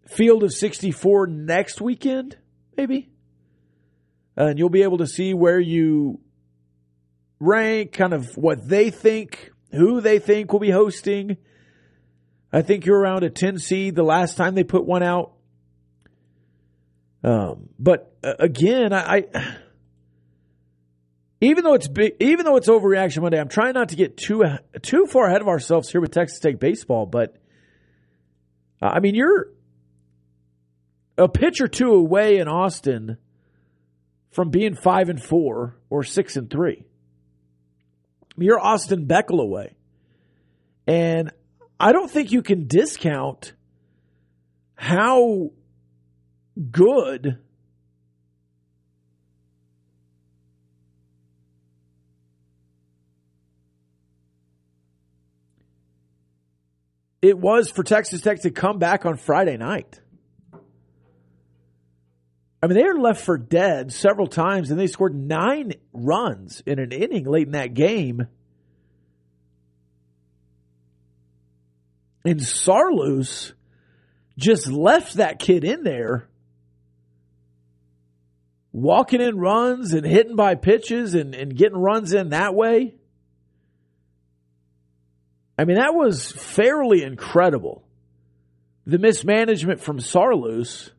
field 0.06 0.42
of 0.44 0.52
64 0.52 1.26
next 1.26 1.80
weekend, 1.80 2.36
maybe. 2.76 3.10
And 4.36 4.58
you'll 4.58 4.68
be 4.68 4.82
able 4.82 4.98
to 4.98 5.06
see 5.06 5.34
where 5.34 5.58
you 5.58 6.20
rank, 7.40 7.92
kind 7.92 8.12
of 8.12 8.36
what 8.36 8.68
they 8.68 8.90
think, 8.90 9.52
who 9.72 10.00
they 10.00 10.18
think 10.18 10.52
will 10.52 10.60
be 10.60 10.70
hosting. 10.70 11.36
I 12.52 12.62
think 12.62 12.86
you're 12.86 12.98
around 12.98 13.24
a 13.24 13.30
10 13.30 13.58
seed 13.58 13.96
the 13.96 14.04
last 14.04 14.36
time 14.36 14.54
they 14.54 14.64
put 14.64 14.84
one 14.84 15.02
out. 15.02 15.32
Um, 17.24 17.70
but 17.78 18.16
uh, 18.22 18.34
again, 18.38 18.92
I, 18.92 19.24
I 19.34 19.56
even 21.44 21.64
though 21.64 21.74
it's 21.74 21.88
big, 21.88 22.14
even 22.20 22.44
though 22.44 22.56
it's 22.56 22.68
overreaction 22.68 23.22
Monday, 23.22 23.40
I'm 23.40 23.48
trying 23.48 23.74
not 23.74 23.90
to 23.90 23.96
get 23.96 24.16
too 24.16 24.44
too 24.82 25.06
far 25.06 25.26
ahead 25.26 25.40
of 25.40 25.48
ourselves 25.48 25.90
here 25.90 26.00
with 26.00 26.10
Texas 26.10 26.38
Tech 26.38 26.58
baseball. 26.58 27.06
But 27.06 27.36
uh, 28.80 28.86
I 28.86 29.00
mean, 29.00 29.14
you're 29.14 29.48
a 31.18 31.28
pitch 31.28 31.60
or 31.60 31.68
two 31.68 31.92
away 31.92 32.38
in 32.38 32.48
Austin 32.48 33.18
from 34.30 34.50
being 34.50 34.74
five 34.74 35.08
and 35.08 35.22
four 35.22 35.76
or 35.90 36.02
six 36.02 36.36
and 36.36 36.50
three. 36.50 36.84
You're 38.36 38.58
Austin 38.58 39.06
Beckel 39.06 39.40
away, 39.40 39.76
and 40.86 41.30
I 41.78 41.92
don't 41.92 42.10
think 42.10 42.32
you 42.32 42.42
can 42.42 42.66
discount 42.66 43.52
how 44.74 45.50
good 46.70 47.38
it 57.24 57.38
was 57.38 57.70
for 57.70 57.82
Texas 57.82 58.20
Tech 58.20 58.40
to 58.42 58.50
come 58.50 58.78
back 58.78 59.06
on 59.06 59.16
Friday 59.16 59.56
night. 59.56 59.98
I 62.62 62.66
mean, 62.66 62.76
they 62.76 62.84
were 62.84 63.00
left 63.00 63.22
for 63.22 63.38
dead 63.38 63.92
several 63.92 64.26
times, 64.26 64.70
and 64.70 64.78
they 64.78 64.86
scored 64.86 65.14
nine 65.14 65.72
runs 65.94 66.62
in 66.66 66.78
an 66.78 66.92
inning 66.92 67.24
late 67.24 67.46
in 67.46 67.52
that 67.52 67.72
game. 67.72 68.26
And 72.26 72.40
Saarloos 72.40 73.52
just 74.36 74.70
left 74.70 75.14
that 75.14 75.38
kid 75.38 75.64
in 75.64 75.82
there, 75.82 76.28
walking 78.70 79.22
in 79.22 79.38
runs 79.38 79.94
and 79.94 80.06
hitting 80.06 80.36
by 80.36 80.56
pitches 80.56 81.14
and, 81.14 81.34
and 81.34 81.56
getting 81.56 81.78
runs 81.78 82.12
in 82.12 82.30
that 82.30 82.54
way. 82.54 82.96
I 85.58 85.64
mean, 85.64 85.76
that 85.76 85.94
was 85.94 86.32
fairly 86.32 87.02
incredible. 87.02 87.84
The 88.86 88.98
mismanagement 88.98 89.80
from 89.80 89.98
Saarloos. 89.98 90.90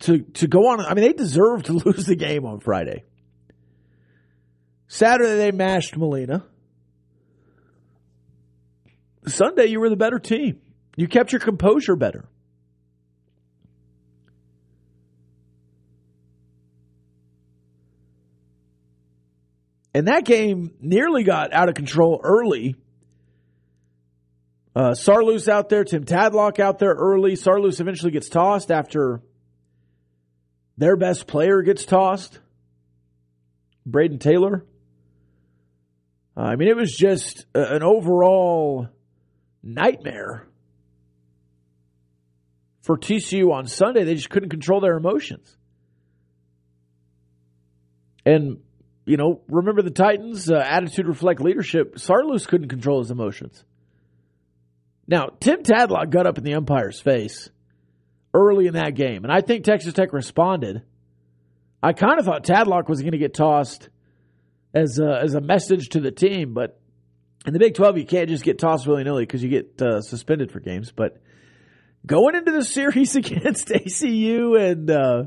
To, 0.00 0.20
to 0.20 0.46
go 0.46 0.68
on, 0.68 0.80
I 0.80 0.94
mean, 0.94 1.04
they 1.04 1.12
deserved 1.12 1.66
to 1.66 1.72
lose 1.84 2.06
the 2.06 2.16
game 2.16 2.46
on 2.46 2.60
Friday. 2.60 3.04
Saturday, 4.86 5.36
they 5.36 5.52
mashed 5.52 5.96
Molina. 5.96 6.44
Sunday, 9.26 9.66
you 9.66 9.80
were 9.80 9.90
the 9.90 9.96
better 9.96 10.18
team. 10.18 10.60
You 10.96 11.08
kept 11.08 11.32
your 11.32 11.40
composure 11.40 11.94
better. 11.94 12.26
And 19.98 20.06
that 20.06 20.24
game 20.24 20.70
nearly 20.80 21.24
got 21.24 21.52
out 21.52 21.68
of 21.68 21.74
control 21.74 22.20
early. 22.22 22.76
Uh, 24.76 24.90
Saarloos 24.92 25.48
out 25.48 25.70
there, 25.70 25.82
Tim 25.82 26.04
Tadlock 26.04 26.60
out 26.60 26.78
there 26.78 26.94
early. 26.94 27.32
Saarloos 27.32 27.80
eventually 27.80 28.12
gets 28.12 28.28
tossed 28.28 28.70
after 28.70 29.20
their 30.76 30.96
best 30.96 31.26
player 31.26 31.62
gets 31.62 31.84
tossed. 31.84 32.38
Brayden 33.90 34.20
Taylor. 34.20 34.64
Uh, 36.36 36.42
I 36.42 36.54
mean, 36.54 36.68
it 36.68 36.76
was 36.76 36.96
just 36.96 37.46
an 37.52 37.82
overall 37.82 38.86
nightmare 39.64 40.46
for 42.82 42.96
TCU 42.96 43.52
on 43.52 43.66
Sunday. 43.66 44.04
They 44.04 44.14
just 44.14 44.30
couldn't 44.30 44.50
control 44.50 44.80
their 44.80 44.96
emotions. 44.96 45.56
And, 48.24 48.58
you 49.08 49.16
know, 49.16 49.40
remember 49.48 49.80
the 49.80 49.90
Titans' 49.90 50.50
uh, 50.50 50.56
attitude 50.56 51.06
reflect 51.06 51.40
leadership. 51.40 51.96
Saarloos 51.96 52.46
couldn't 52.46 52.68
control 52.68 52.98
his 52.98 53.10
emotions. 53.10 53.64
Now, 55.06 55.30
Tim 55.40 55.62
Tadlock 55.62 56.10
got 56.10 56.26
up 56.26 56.36
in 56.36 56.44
the 56.44 56.54
umpire's 56.54 57.00
face 57.00 57.48
early 58.34 58.66
in 58.66 58.74
that 58.74 58.94
game, 58.94 59.24
and 59.24 59.32
I 59.32 59.40
think 59.40 59.64
Texas 59.64 59.94
Tech 59.94 60.12
responded. 60.12 60.82
I 61.82 61.94
kind 61.94 62.18
of 62.18 62.26
thought 62.26 62.44
Tadlock 62.44 62.88
was 62.88 63.00
going 63.00 63.12
to 63.12 63.18
get 63.18 63.32
tossed 63.32 63.88
as 64.74 64.98
a, 64.98 65.20
as 65.22 65.32
a 65.32 65.40
message 65.40 65.88
to 65.90 66.00
the 66.00 66.10
team, 66.10 66.52
but 66.52 66.78
in 67.46 67.54
the 67.54 67.58
Big 67.58 67.74
12, 67.74 67.96
you 67.96 68.04
can't 68.04 68.28
just 68.28 68.44
get 68.44 68.58
tossed 68.58 68.86
willy 68.86 69.04
nilly 69.04 69.22
because 69.22 69.42
you 69.42 69.48
get 69.48 69.80
uh, 69.80 70.02
suspended 70.02 70.52
for 70.52 70.60
games. 70.60 70.92
But 70.92 71.16
going 72.04 72.34
into 72.34 72.52
the 72.52 72.64
series 72.64 73.16
against 73.16 73.68
ACU 73.68 74.60
and 74.60 74.90
uh, 74.90 75.22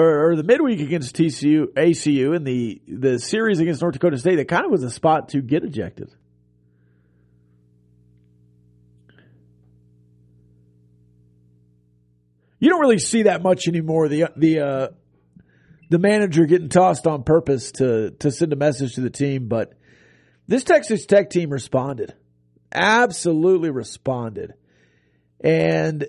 or, 0.00 0.30
or, 0.30 0.36
the 0.36 0.42
midweek 0.42 0.80
against 0.80 1.14
TCU, 1.14 1.66
ACU, 1.74 2.34
and 2.34 2.46
the 2.46 2.80
the 2.88 3.18
series 3.18 3.60
against 3.60 3.82
North 3.82 3.92
Dakota 3.92 4.18
State, 4.18 4.36
that 4.36 4.48
kind 4.48 4.64
of 4.64 4.70
was 4.70 4.82
a 4.82 4.90
spot 4.90 5.28
to 5.30 5.42
get 5.42 5.62
ejected. 5.62 6.10
You 12.58 12.70
don't 12.70 12.80
really 12.80 12.98
see 12.98 13.24
that 13.24 13.42
much 13.42 13.68
anymore. 13.68 14.08
The 14.08 14.28
the 14.36 14.60
uh, 14.60 14.88
the 15.90 15.98
manager 15.98 16.46
getting 16.46 16.70
tossed 16.70 17.06
on 17.06 17.22
purpose 17.22 17.72
to 17.72 18.12
to 18.20 18.30
send 18.30 18.54
a 18.54 18.56
message 18.56 18.94
to 18.94 19.02
the 19.02 19.10
team, 19.10 19.48
but 19.48 19.74
this 20.48 20.64
Texas 20.64 21.04
Tech 21.04 21.28
team 21.28 21.50
responded. 21.50 22.14
Absolutely 22.72 23.70
responded. 23.70 24.54
And 25.42 26.06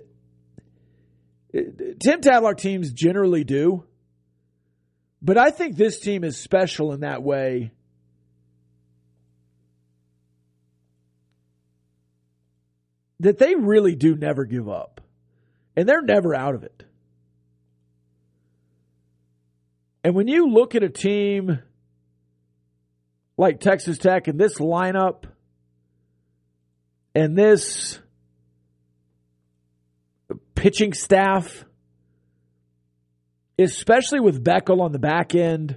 Tim 1.52 2.20
Tadlock 2.20 2.56
teams 2.56 2.92
generally 2.92 3.44
do. 3.44 3.84
But 5.20 5.38
I 5.38 5.50
think 5.50 5.76
this 5.76 6.00
team 6.00 6.24
is 6.24 6.36
special 6.36 6.92
in 6.92 7.00
that 7.00 7.22
way. 7.22 7.72
That 13.20 13.38
they 13.38 13.54
really 13.54 13.94
do 13.94 14.16
never 14.16 14.44
give 14.44 14.68
up. 14.68 15.00
And 15.76 15.88
they're 15.88 16.02
never 16.02 16.34
out 16.34 16.54
of 16.54 16.64
it. 16.64 16.84
And 20.04 20.14
when 20.14 20.26
you 20.26 20.48
look 20.48 20.74
at 20.74 20.82
a 20.82 20.88
team 20.88 21.60
like 23.36 23.60
Texas 23.60 23.98
Tech 23.98 24.26
and 24.26 24.38
this 24.38 24.58
lineup 24.58 25.24
and 27.14 27.36
this 27.36 28.00
pitching 30.62 30.92
staff, 30.92 31.64
especially 33.58 34.20
with 34.20 34.44
Beckel 34.44 34.80
on 34.80 34.92
the 34.92 34.98
back 35.00 35.34
end, 35.34 35.76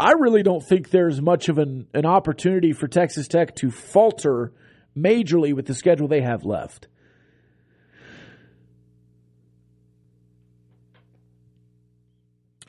I 0.00 0.12
really 0.12 0.42
don't 0.42 0.66
think 0.66 0.88
there's 0.88 1.20
much 1.20 1.50
of 1.50 1.58
an, 1.58 1.88
an 1.92 2.06
opportunity 2.06 2.72
for 2.72 2.88
Texas 2.88 3.28
Tech 3.28 3.54
to 3.56 3.70
falter 3.70 4.54
majorly 4.96 5.52
with 5.52 5.66
the 5.66 5.74
schedule 5.74 6.08
they 6.08 6.22
have 6.22 6.42
left. 6.42 6.88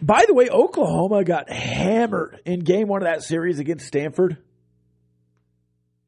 By 0.02 0.26
the 0.28 0.34
way, 0.34 0.50
Oklahoma 0.50 1.24
got 1.24 1.50
hammered 1.50 2.42
in 2.44 2.60
game 2.60 2.90
one 2.90 3.02
of 3.02 3.06
that 3.06 3.24
series 3.24 3.60
against 3.60 3.88
Stanford. 3.88 4.40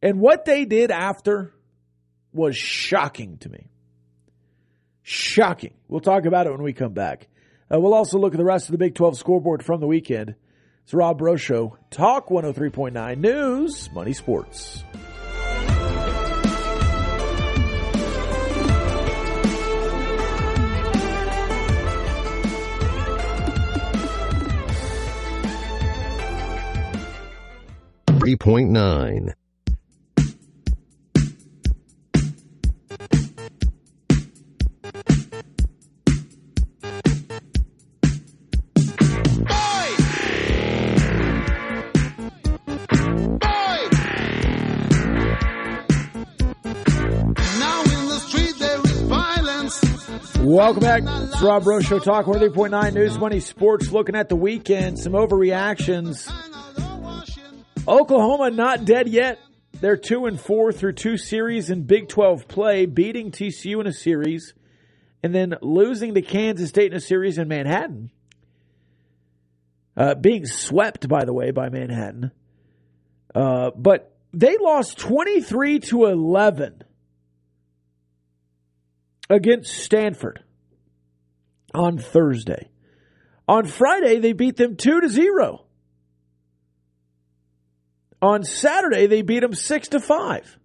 And 0.02 0.20
what 0.20 0.44
they 0.44 0.66
did 0.66 0.92
after 0.92 1.55
was 2.36 2.58
shocking 2.58 3.38
to 3.40 3.50
me. 3.50 3.70
Shocking. 5.02 5.74
We'll 5.88 6.02
talk 6.02 6.26
about 6.26 6.48
it 6.48 6.52
when 6.52 6.64
we 6.64 6.74
come 6.74 6.94
back. 6.94 7.28
Uh, 7.72 7.80
we'll 7.80 7.94
also 7.94 8.18
look 8.20 8.34
at 8.34 8.38
the 8.38 8.46
rest 8.46 8.68
of 8.68 8.74
the 8.74 8.78
Big 8.78 8.96
12 8.96 9.18
scoreboard 9.18 9.64
from 9.64 9.80
the 9.80 9.88
weekend. 9.88 10.36
It's 10.84 10.94
Rob 10.94 11.18
Breaux 11.18 11.38
Show, 11.38 11.78
Talk 11.90 12.30
103.9 12.30 13.18
News, 13.18 13.92
Money 13.92 14.14
Sports. 14.14 14.84
3.9. 28.26 29.34
Welcome 50.66 50.82
back. 50.82 51.04
It's 51.06 51.40
Rob 51.44 51.64
Breaux 51.64 51.80
Show 51.80 52.00
Talk 52.00 52.26
103.9 52.26 52.94
News 52.96 53.20
Money 53.20 53.40
Sports 53.40 53.92
looking 53.92 54.16
at 54.16 54.30
the 54.30 54.36
weekend. 54.36 54.98
Some 54.98 55.14
overreactions 55.14 56.28
Oklahoma 57.88 58.50
not 58.50 58.84
dead 58.84 59.08
yet. 59.08 59.40
They're 59.74 59.96
two 59.96 60.26
and 60.26 60.42
four 60.42 60.72
through 60.72 60.94
two 60.94 61.18
series 61.18 61.70
in 61.70 61.84
Big 61.84 62.10
12 62.10 62.48
play, 62.48 62.88
beating 62.88 63.30
TCU 63.30 63.80
in 63.80 63.86
a 63.86 63.94
series, 63.94 64.56
and 65.22 65.36
then 65.36 65.54
losing 65.62 66.16
to 66.16 66.24
Kansas 66.24 66.70
State 66.70 66.92
in 66.92 66.98
a 66.98 67.00
series 67.00 67.38
in 67.38 67.48
Manhattan. 67.48 68.10
Uh, 69.96 70.16
being 70.16 70.48
swept, 70.48 71.08
by 71.08 71.26
the 71.26 71.34
way, 71.34 71.52
by 71.52 71.70
Manhattan. 71.70 72.32
Uh, 73.36 73.70
but 73.76 74.18
they 74.34 74.58
lost 74.58 74.98
23 74.98 75.82
to 75.82 76.06
11 76.06 76.84
against 79.30 79.72
Stanford 79.72 80.42
on 81.76 81.98
Thursday. 81.98 82.70
On 83.48 83.66
Friday, 83.66 84.20
they 84.20 84.34
beat 84.34 84.58
them 84.58 84.76
2 84.76 85.02
to 85.02 85.10
0. 85.10 85.66
On 88.22 88.44
Saturday, 88.44 89.06
they 89.08 89.22
beat 89.22 89.42
them 89.42 89.54
six 89.54 89.90
to 89.90 90.00
five. 90.00 90.58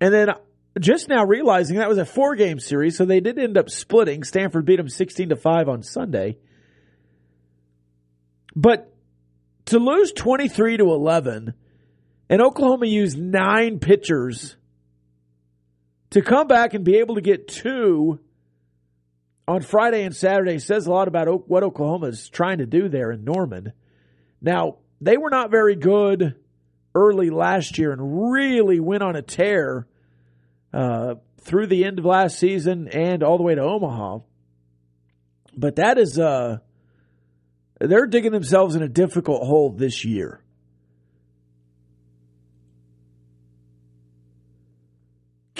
And 0.00 0.12
then 0.12 0.30
just 0.80 1.08
now 1.08 1.24
realizing 1.24 1.78
that 1.78 1.88
was 1.88 1.98
a 1.98 2.04
four 2.04 2.34
game 2.34 2.58
series, 2.58 2.96
so 2.96 3.04
they 3.04 3.20
did 3.20 3.38
end 3.38 3.56
up 3.56 3.70
splitting. 3.70 4.24
Stanford 4.24 4.64
beat 4.64 4.76
them 4.76 4.88
16 4.88 5.28
to 5.28 5.36
5 5.36 5.68
on 5.68 5.82
Sunday. 5.82 6.38
But 8.56 8.92
to 9.66 9.78
lose 9.78 10.12
23 10.12 10.78
to 10.78 10.84
11, 10.84 11.54
and 12.28 12.42
Oklahoma 12.42 12.86
used 12.86 13.18
nine 13.18 13.78
pitchers 13.78 14.56
to 16.14 16.22
come 16.22 16.46
back 16.46 16.74
and 16.74 16.84
be 16.84 16.98
able 16.98 17.16
to 17.16 17.20
get 17.20 17.48
two 17.48 18.20
on 19.48 19.62
Friday 19.62 20.04
and 20.04 20.14
Saturday 20.14 20.60
says 20.60 20.86
a 20.86 20.90
lot 20.90 21.08
about 21.08 21.50
what 21.50 21.64
Oklahoma 21.64 22.06
is 22.06 22.28
trying 22.28 22.58
to 22.58 22.66
do 22.66 22.88
there 22.88 23.10
in 23.10 23.24
Norman. 23.24 23.72
Now, 24.40 24.76
they 25.00 25.16
were 25.16 25.28
not 25.28 25.50
very 25.50 25.74
good 25.74 26.36
early 26.94 27.30
last 27.30 27.78
year 27.78 27.90
and 27.90 28.30
really 28.30 28.78
went 28.78 29.02
on 29.02 29.16
a 29.16 29.22
tear 29.22 29.88
uh, 30.72 31.16
through 31.40 31.66
the 31.66 31.84
end 31.84 31.98
of 31.98 32.04
last 32.04 32.38
season 32.38 32.86
and 32.86 33.24
all 33.24 33.36
the 33.36 33.42
way 33.42 33.56
to 33.56 33.62
Omaha. 33.62 34.20
But 35.56 35.76
that 35.76 35.98
is, 35.98 36.16
uh, 36.16 36.58
they're 37.80 38.06
digging 38.06 38.30
themselves 38.30 38.76
in 38.76 38.84
a 38.84 38.88
difficult 38.88 39.42
hole 39.42 39.72
this 39.72 40.04
year. 40.04 40.43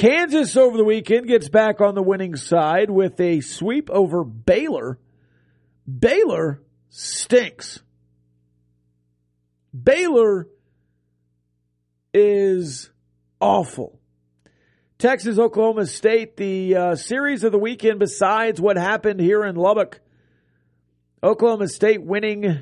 Kansas 0.05 0.55
over 0.55 0.77
the 0.77 0.85
weekend 0.85 1.29
gets 1.29 1.49
back 1.49 1.81
on 1.81 1.95
the 1.95 2.03
winning 2.03 2.37
side 2.37 2.91
with 2.91 3.19
a 3.21 3.41
sweep 3.41 3.89
over 3.89 4.23
Baylor. 4.23 4.99
Baylor 5.89 6.63
stinks. 6.91 7.81
Baylor 9.73 10.47
is 12.13 12.91
awful. 13.41 13.99
Texas, 14.99 15.39
Oklahoma 15.39 15.87
State, 15.87 16.37
the 16.37 16.77
uh, 16.77 16.97
series 16.97 17.43
of 17.43 17.51
the 17.51 17.59
weekend, 17.59 17.99
besides 17.99 18.61
what 18.61 18.77
happened 18.77 19.21
here 19.21 19.43
in 19.43 19.57
Lubbock. 19.57 20.03
Oklahoma 21.23 21.67
State 21.67 22.03
winning 22.03 22.61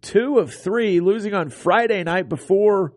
two 0.00 0.38
of 0.38 0.54
three, 0.54 1.00
losing 1.00 1.34
on 1.34 1.50
Friday 1.50 2.02
night 2.02 2.30
before 2.30 2.94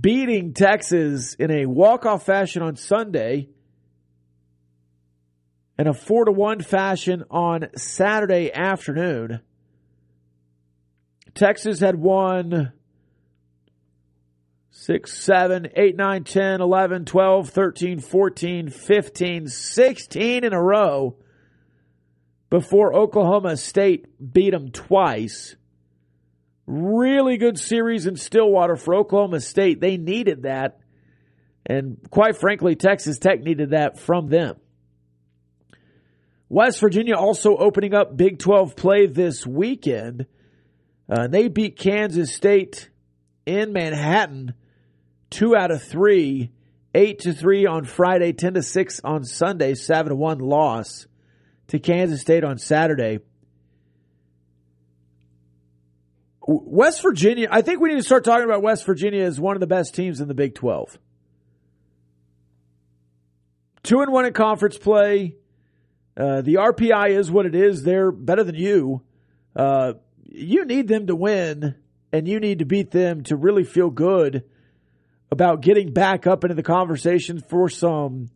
beating 0.00 0.52
Texas 0.52 1.34
in 1.34 1.50
a 1.50 1.66
walk-off 1.66 2.26
fashion 2.26 2.62
on 2.62 2.76
Sunday 2.76 3.48
and 5.78 5.88
a 5.88 5.94
4 5.94 6.26
to 6.26 6.32
1 6.32 6.60
fashion 6.62 7.24
on 7.30 7.68
Saturday 7.76 8.52
afternoon. 8.52 9.40
Texas 11.34 11.80
had 11.80 11.96
won 11.96 12.72
6, 14.70 15.12
7, 15.12 15.68
8, 15.74 15.96
9, 15.96 16.24
10, 16.24 16.60
11, 16.60 17.04
12, 17.04 17.50
13, 17.50 18.00
14, 18.00 18.70
15, 18.70 19.48
16 19.48 20.44
in 20.44 20.52
a 20.52 20.62
row 20.62 21.16
before 22.50 22.94
Oklahoma 22.94 23.56
State 23.56 24.06
beat 24.32 24.50
them 24.50 24.70
twice. 24.70 25.56
Really 26.66 27.36
good 27.36 27.58
series 27.58 28.06
in 28.06 28.16
Stillwater 28.16 28.76
for 28.76 28.94
Oklahoma 28.94 29.40
State. 29.40 29.80
They 29.80 29.96
needed 29.96 30.42
that. 30.42 30.80
And 31.64 31.98
quite 32.10 32.36
frankly, 32.36 32.74
Texas 32.74 33.18
Tech 33.18 33.40
needed 33.40 33.70
that 33.70 33.98
from 33.98 34.28
them. 34.28 34.56
West 36.48 36.80
Virginia 36.80 37.16
also 37.16 37.56
opening 37.56 37.94
up 37.94 38.16
Big 38.16 38.38
12 38.38 38.76
play 38.76 39.06
this 39.06 39.46
weekend. 39.46 40.26
Uh, 41.08 41.26
they 41.26 41.48
beat 41.48 41.76
Kansas 41.76 42.32
State 42.32 42.90
in 43.44 43.72
Manhattan, 43.72 44.54
two 45.30 45.56
out 45.56 45.70
of 45.70 45.82
three, 45.82 46.50
eight 46.94 47.20
to 47.20 47.32
three 47.32 47.66
on 47.66 47.84
Friday, 47.84 48.32
ten 48.32 48.54
to 48.54 48.62
six 48.62 49.00
on 49.04 49.24
Sunday, 49.24 49.74
seven 49.74 50.10
to 50.10 50.16
one 50.16 50.38
loss 50.38 51.06
to 51.68 51.78
Kansas 51.78 52.20
State 52.20 52.42
on 52.42 52.58
Saturday. 52.58 53.20
West 56.46 57.02
Virginia, 57.02 57.48
I 57.50 57.62
think 57.62 57.80
we 57.80 57.88
need 57.88 57.96
to 57.96 58.02
start 58.04 58.24
talking 58.24 58.44
about 58.44 58.62
West 58.62 58.86
Virginia 58.86 59.24
as 59.24 59.40
one 59.40 59.56
of 59.56 59.60
the 59.60 59.66
best 59.66 59.94
teams 59.94 60.20
in 60.20 60.28
the 60.28 60.34
Big 60.34 60.54
12. 60.54 60.98
Two 63.82 64.00
and 64.00 64.12
one 64.12 64.26
in 64.26 64.32
conference 64.32 64.78
play. 64.78 65.36
Uh, 66.16 66.42
the 66.42 66.54
RPI 66.54 67.10
is 67.10 67.30
what 67.30 67.46
it 67.46 67.54
is. 67.54 67.82
They're 67.82 68.12
better 68.12 68.44
than 68.44 68.54
you. 68.54 69.02
Uh, 69.54 69.94
you 70.24 70.64
need 70.64 70.88
them 70.88 71.08
to 71.08 71.16
win, 71.16 71.74
and 72.12 72.28
you 72.28 72.40
need 72.40 72.60
to 72.60 72.64
beat 72.64 72.90
them 72.90 73.22
to 73.24 73.36
really 73.36 73.64
feel 73.64 73.90
good 73.90 74.44
about 75.30 75.60
getting 75.60 75.92
back 75.92 76.26
up 76.26 76.44
into 76.44 76.54
the 76.54 76.62
conversation 76.62 77.40
for 77.40 77.68
some 77.68 78.28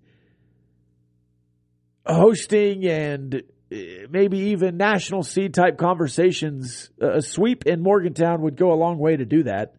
hosting 2.04 2.84
and 2.86 3.42
maybe 3.70 4.38
even 4.50 4.76
national 4.76 5.22
seed 5.22 5.54
type 5.54 5.78
conversations, 5.78 6.90
a 7.00 7.22
sweep 7.22 7.66
in 7.66 7.82
Morgantown 7.82 8.42
would 8.42 8.56
go 8.56 8.72
a 8.72 8.74
long 8.74 8.98
way 8.98 9.16
to 9.16 9.24
do 9.24 9.44
that. 9.44 9.74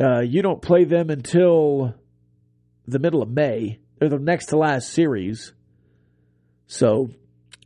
Uh, 0.00 0.20
you 0.20 0.42
don't 0.42 0.62
play 0.62 0.84
them 0.84 1.10
until 1.10 1.94
the 2.86 3.00
middle 3.00 3.20
of 3.20 3.28
May. 3.28 3.80
They're 3.98 4.08
the 4.08 4.18
next 4.18 4.46
to 4.46 4.56
last 4.56 4.92
series. 4.92 5.52
So 6.68 7.10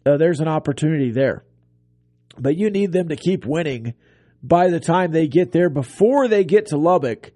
uh, 0.06 0.16
there's 0.16 0.40
an 0.40 0.48
opportunity 0.48 1.10
there. 1.10 1.44
But 2.38 2.56
you 2.56 2.70
need 2.70 2.92
them 2.92 3.08
to 3.08 3.16
keep 3.16 3.44
winning 3.44 3.92
by 4.42 4.68
the 4.68 4.80
time 4.80 5.12
they 5.12 5.28
get 5.28 5.52
there. 5.52 5.68
Before 5.68 6.26
they 6.26 6.44
get 6.44 6.66
to 6.68 6.78
Lubbock, 6.78 7.32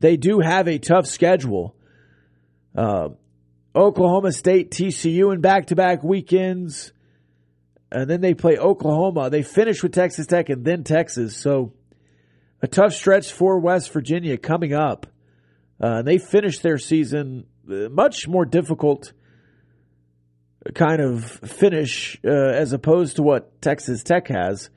they 0.00 0.16
do 0.16 0.40
have 0.40 0.66
a 0.66 0.78
tough 0.78 1.06
schedule. 1.06 1.76
Uh, 2.74 3.10
Oklahoma 3.74 4.32
State, 4.32 4.70
TCU 4.70 5.32
in 5.32 5.40
back 5.40 5.66
to 5.66 5.76
back 5.76 6.02
weekends. 6.02 6.92
And 7.92 8.08
then 8.08 8.20
they 8.20 8.34
play 8.34 8.56
Oklahoma. 8.56 9.30
They 9.30 9.42
finish 9.42 9.82
with 9.82 9.92
Texas 9.92 10.26
Tech 10.26 10.48
and 10.48 10.64
then 10.64 10.84
Texas. 10.84 11.36
So 11.36 11.72
a 12.62 12.68
tough 12.68 12.92
stretch 12.94 13.32
for 13.32 13.58
West 13.58 13.92
Virginia 13.92 14.36
coming 14.36 14.72
up. 14.72 15.06
Uh, 15.80 16.02
they 16.02 16.18
finish 16.18 16.58
their 16.58 16.78
season 16.78 17.46
uh, 17.68 17.88
much 17.88 18.28
more 18.28 18.44
difficult 18.44 19.12
kind 20.74 21.00
of 21.00 21.24
finish 21.24 22.20
uh, 22.24 22.30
as 22.30 22.72
opposed 22.72 23.16
to 23.16 23.22
what 23.22 23.60
Texas 23.62 24.02
Tech 24.02 24.28
has 24.28 24.70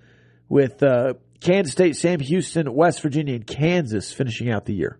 with 0.47 0.81
uh, 0.81 1.15
Kansas 1.41 1.73
State, 1.73 1.97
Sam 1.97 2.19
Houston, 2.19 2.73
West 2.73 3.01
Virginia, 3.01 3.35
and 3.35 3.45
Kansas 3.45 4.13
finishing 4.13 4.49
out 4.49 4.65
the 4.65 4.73
year. 4.73 4.97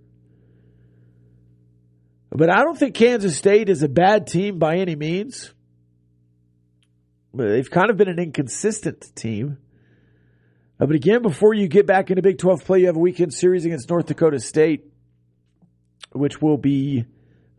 But 2.36 2.50
I 2.50 2.64
don't 2.64 2.78
think 2.78 2.96
Kansas 2.96 3.38
State 3.38 3.70
is 3.70 3.84
a 3.84 3.88
bad 3.88 4.26
team 4.26 4.58
by 4.58 4.78
any 4.78 4.96
means. 4.96 5.54
They've 7.32 7.70
kind 7.70 7.92
of 7.92 7.98
been 7.98 8.10
an 8.10 8.18
inconsistent 8.18 9.16
team. 9.16 9.58
Uh, 10.80 10.88
but 10.88 10.96
again, 10.96 11.22
before 11.22 11.54
you 11.54 11.68
get 11.68 11.86
back 11.86 12.10
into 12.10 12.24
Big 12.24 12.40
12 12.40 12.66
play, 12.66 12.80
you 12.80 12.88
have 12.88 12.96
a 12.96 13.00
weekend 13.00 13.34
series 13.34 13.66
against 13.66 13.88
North 13.88 14.08
Dakota 14.08 14.40
State, 14.40 14.84
which 16.12 16.42
will 16.42 16.58
be 16.58 17.06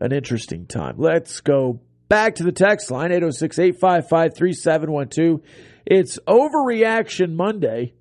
an 0.01 0.11
interesting 0.11 0.65
time. 0.65 0.95
Let's 0.97 1.39
go 1.39 1.79
back 2.09 2.35
to 2.35 2.43
the 2.43 2.51
text 2.51 2.91
line 2.91 3.11
806 3.13 3.57
855 3.57 4.35
3712. 4.35 5.41
It's 5.85 6.19
Overreaction 6.27 7.33
Monday 7.33 7.93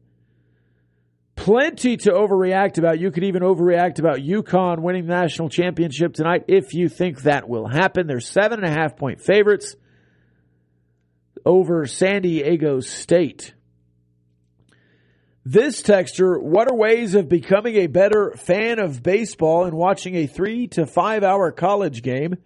plenty 1.36 1.96
to 1.98 2.10
overreact 2.10 2.78
about. 2.78 3.00
You 3.00 3.10
could 3.10 3.24
even 3.24 3.42
overreact 3.42 3.98
about 3.98 4.18
UConn 4.18 4.80
winning 4.80 5.06
the 5.06 5.14
national 5.14 5.48
championship 5.48 6.14
tonight 6.14 6.44
if 6.48 6.74
you 6.74 6.88
think 6.88 7.22
that 7.22 7.48
will 7.48 7.66
happen. 7.66 8.06
They're 8.06 8.20
seven 8.20 8.62
and 8.62 8.72
a 8.72 8.74
half 8.74 8.96
point 8.96 9.20
favorites 9.20 9.76
over 11.44 11.86
San 11.86 12.22
Diego 12.22 12.80
State. 12.80 13.54
This 15.46 15.82
texture, 15.82 16.38
what 16.38 16.70
are 16.70 16.74
ways 16.74 17.14
of 17.14 17.28
becoming 17.28 17.76
a 17.76 17.86
better 17.86 18.32
fan 18.32 18.78
of 18.78 19.02
baseball 19.02 19.64
and 19.64 19.76
watching 19.76 20.14
a 20.14 20.26
three 20.26 20.68
to 20.68 20.86
five 20.86 21.22
hour 21.22 21.52
college 21.52 22.02
game? 22.02 22.36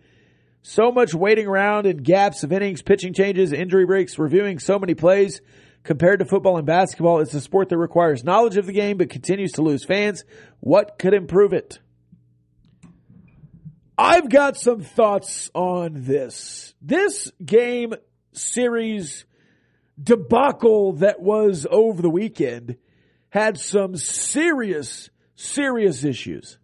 So 0.62 0.90
much 0.90 1.14
waiting 1.14 1.46
around 1.46 1.86
and 1.86 2.02
gaps 2.02 2.42
of 2.42 2.52
innings, 2.52 2.82
pitching 2.82 3.14
changes, 3.14 3.52
injury 3.52 3.86
breaks, 3.86 4.18
reviewing 4.18 4.58
so 4.58 4.80
many 4.80 4.94
plays. 4.94 5.40
Compared 5.82 6.18
to 6.18 6.24
football 6.24 6.58
and 6.58 6.66
basketball, 6.66 7.20
it's 7.20 7.34
a 7.34 7.40
sport 7.40 7.68
that 7.70 7.78
requires 7.78 8.24
knowledge 8.24 8.56
of 8.56 8.66
the 8.66 8.72
game 8.72 8.98
but 8.98 9.08
continues 9.08 9.52
to 9.52 9.62
lose 9.62 9.84
fans. 9.84 10.24
What 10.60 10.98
could 10.98 11.14
improve 11.14 11.52
it? 11.52 11.78
I've 13.96 14.28
got 14.28 14.56
some 14.56 14.82
thoughts 14.82 15.50
on 15.54 16.04
this. 16.04 16.74
This 16.80 17.32
game 17.44 17.94
series 18.32 19.24
debacle 20.00 20.94
that 20.94 21.20
was 21.20 21.66
over 21.68 22.00
the 22.00 22.10
weekend 22.10 22.76
had 23.30 23.58
some 23.58 23.96
serious, 23.96 25.10
serious 25.34 26.04
issues. 26.04 26.58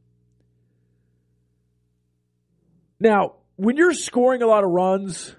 Now, 3.01 3.35
when 3.57 3.77
you're 3.77 3.93
scoring 3.93 4.43
a 4.43 4.47
lot 4.47 4.65
of 4.65 4.71
runs, 4.71 5.35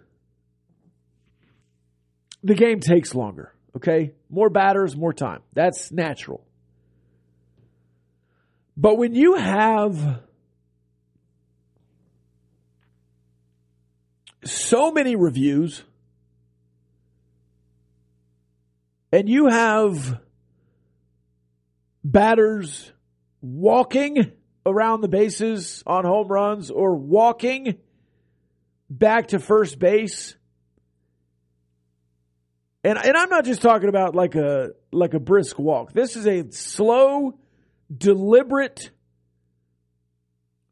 the 2.43 2.55
game 2.55 2.79
takes 2.79 3.15
longer. 3.15 3.54
Okay? 3.75 4.13
More 4.29 4.49
batters, 4.49 4.95
more 4.95 5.13
time. 5.13 5.41
That's 5.53 5.91
natural. 5.91 6.45
But 8.77 8.97
when 8.97 9.15
you 9.15 9.35
have 9.35 10.21
so 14.43 14.91
many 14.91 15.15
reviews 15.15 15.83
and 19.11 19.29
you 19.29 19.47
have 19.47 20.19
batters 22.03 22.91
walking 23.41 24.31
around 24.65 25.01
the 25.01 25.07
bases 25.07 25.83
on 25.85 26.05
home 26.05 26.27
runs 26.27 26.69
or 26.71 26.95
walking 26.95 27.77
back 28.89 29.29
to 29.29 29.39
first 29.39 29.79
base. 29.79 30.35
And 32.85 32.99
and 32.99 33.17
I'm 33.17 33.29
not 33.29 33.45
just 33.45 33.63
talking 33.63 33.89
about 33.89 34.13
like 34.13 34.35
a 34.35 34.73
like 34.91 35.15
a 35.15 35.19
brisk 35.19 35.57
walk. 35.57 35.91
This 35.91 36.15
is 36.15 36.27
a 36.27 36.51
slow, 36.51 37.39
deliberate 37.91 38.91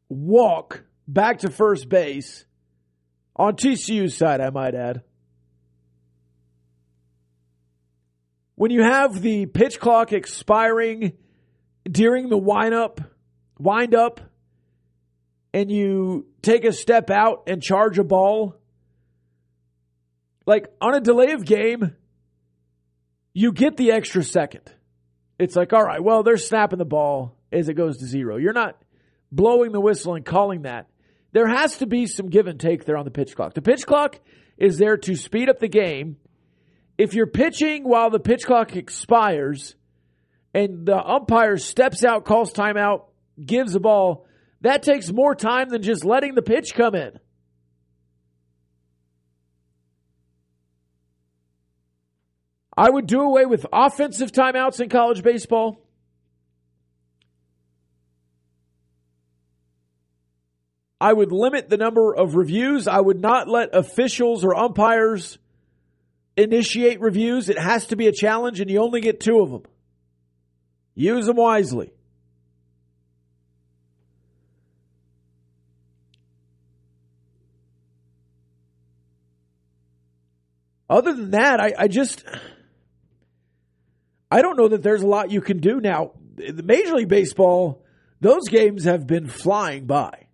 walk 0.08 0.84
back 1.08 1.40
to 1.40 1.50
first 1.50 1.88
base 1.88 2.44
on 3.34 3.56
TCU's 3.56 4.16
side, 4.16 4.40
I 4.40 4.50
might 4.50 4.76
add. 4.76 5.02
When 8.54 8.70
you 8.70 8.84
have 8.84 9.20
the 9.20 9.46
pitch 9.46 9.80
clock 9.80 10.12
expiring 10.12 11.14
during 11.82 12.28
the 12.28 12.38
wind 12.38 12.74
up, 12.74 13.00
wind 13.58 13.92
up, 13.92 14.20
and 15.52 15.68
you 15.68 16.28
take 16.42 16.64
a 16.64 16.72
step 16.72 17.10
out 17.10 17.42
and 17.48 17.60
charge 17.60 17.98
a 17.98 18.04
ball, 18.04 18.54
like 20.46 20.68
on 20.80 20.94
a 20.94 21.00
delay 21.00 21.32
of 21.32 21.44
game, 21.44 21.96
you 23.34 23.52
get 23.52 23.76
the 23.76 23.90
extra 23.92 24.22
second. 24.22 24.72
It's 25.38 25.56
like, 25.56 25.72
all 25.72 25.82
right, 25.82 26.02
well, 26.02 26.22
they're 26.22 26.36
snapping 26.36 26.78
the 26.78 26.84
ball 26.84 27.36
as 27.52 27.68
it 27.68 27.74
goes 27.74 27.98
to 27.98 28.06
zero. 28.06 28.36
You're 28.36 28.52
not 28.52 28.80
blowing 29.30 29.72
the 29.72 29.80
whistle 29.80 30.14
and 30.14 30.24
calling 30.24 30.62
that. 30.62 30.88
There 31.32 31.48
has 31.48 31.78
to 31.78 31.86
be 31.86 32.06
some 32.06 32.30
give 32.30 32.46
and 32.46 32.58
take 32.60 32.84
there 32.84 32.96
on 32.96 33.04
the 33.04 33.10
pitch 33.10 33.34
clock. 33.34 33.54
The 33.54 33.62
pitch 33.62 33.84
clock 33.86 34.20
is 34.56 34.78
there 34.78 34.96
to 34.96 35.16
speed 35.16 35.50
up 35.50 35.58
the 35.58 35.68
game. 35.68 36.16
If 36.96 37.14
you're 37.14 37.26
pitching 37.26 37.82
while 37.82 38.10
the 38.10 38.20
pitch 38.20 38.46
clock 38.46 38.76
expires 38.76 39.74
and 40.54 40.86
the 40.86 40.96
umpire 40.96 41.56
steps 41.56 42.04
out, 42.04 42.24
calls 42.24 42.52
timeout, 42.52 43.06
gives 43.44 43.72
the 43.72 43.80
ball, 43.80 44.26
that 44.60 44.84
takes 44.84 45.10
more 45.10 45.34
time 45.34 45.70
than 45.70 45.82
just 45.82 46.04
letting 46.04 46.36
the 46.36 46.42
pitch 46.42 46.72
come 46.74 46.94
in. 46.94 47.18
I 52.76 52.90
would 52.90 53.06
do 53.06 53.20
away 53.20 53.46
with 53.46 53.66
offensive 53.72 54.32
timeouts 54.32 54.80
in 54.80 54.88
college 54.88 55.22
baseball. 55.22 55.80
I 61.00 61.12
would 61.12 61.32
limit 61.32 61.68
the 61.68 61.76
number 61.76 62.14
of 62.14 62.34
reviews. 62.34 62.88
I 62.88 63.00
would 63.00 63.20
not 63.20 63.48
let 63.48 63.74
officials 63.74 64.44
or 64.44 64.56
umpires 64.56 65.38
initiate 66.36 67.00
reviews. 67.00 67.48
It 67.48 67.58
has 67.58 67.88
to 67.88 67.96
be 67.96 68.08
a 68.08 68.12
challenge, 68.12 68.60
and 68.60 68.70
you 68.70 68.80
only 68.80 69.00
get 69.00 69.20
two 69.20 69.40
of 69.40 69.50
them. 69.50 69.62
Use 70.94 71.26
them 71.26 71.36
wisely. 71.36 71.92
Other 80.88 81.12
than 81.12 81.32
that, 81.32 81.60
I, 81.60 81.74
I 81.78 81.88
just 81.88 82.24
I 84.34 84.42
don't 84.42 84.56
know 84.56 84.66
that 84.66 84.82
there's 84.82 85.02
a 85.02 85.06
lot 85.06 85.30
you 85.30 85.40
can 85.40 85.58
do 85.58 85.80
now. 85.80 86.10
The 86.34 86.64
Major 86.64 86.96
League 86.96 87.06
Baseball, 87.06 87.84
those 88.20 88.48
games 88.48 88.82
have 88.82 89.06
been 89.06 89.28
flying 89.28 89.86
by. 89.86 90.26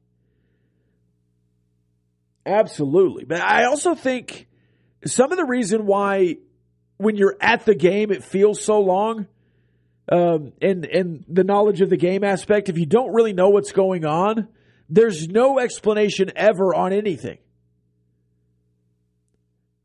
Absolutely. 2.46 3.26
But 3.26 3.42
I 3.42 3.66
also 3.66 3.94
think 3.94 4.48
some 5.04 5.32
of 5.32 5.36
the 5.36 5.44
reason 5.44 5.84
why 5.84 6.38
when 6.96 7.16
you're 7.16 7.36
at 7.42 7.66
the 7.66 7.74
game 7.74 8.10
it 8.10 8.24
feels 8.24 8.64
so 8.64 8.80
long 8.80 9.26
um, 10.10 10.54
and 10.62 10.86
and 10.86 11.22
the 11.28 11.44
knowledge 11.44 11.82
of 11.82 11.90
the 11.90 11.98
game 11.98 12.24
aspect 12.24 12.70
if 12.70 12.78
you 12.78 12.86
don't 12.86 13.12
really 13.12 13.34
know 13.34 13.50
what's 13.50 13.72
going 13.72 14.06
on 14.06 14.48
there's 14.88 15.28
no 15.28 15.58
explanation 15.58 16.30
ever 16.36 16.74
on 16.74 16.92
anything 16.92 17.38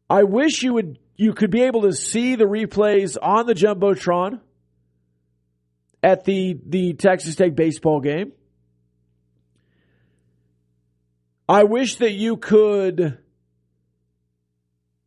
i 0.10 0.24
wish 0.24 0.62
you 0.62 0.74
would 0.74 1.00
you 1.16 1.34
could 1.34 1.52
be 1.52 1.64
able 1.64 1.84
to 1.84 1.94
see 1.94 2.36
the 2.36 2.46
replays 2.46 3.18
on 3.22 3.46
the 3.46 3.54
jumbotron 3.54 4.40
at 6.04 6.26
the 6.26 6.60
the 6.68 6.94
texas 6.94 7.36
tech 7.36 7.56
baseball 7.56 8.00
game 8.00 8.32
i 11.48 11.64
wish 11.64 11.96
that 11.96 12.12
you 12.12 12.38
could 12.38 13.18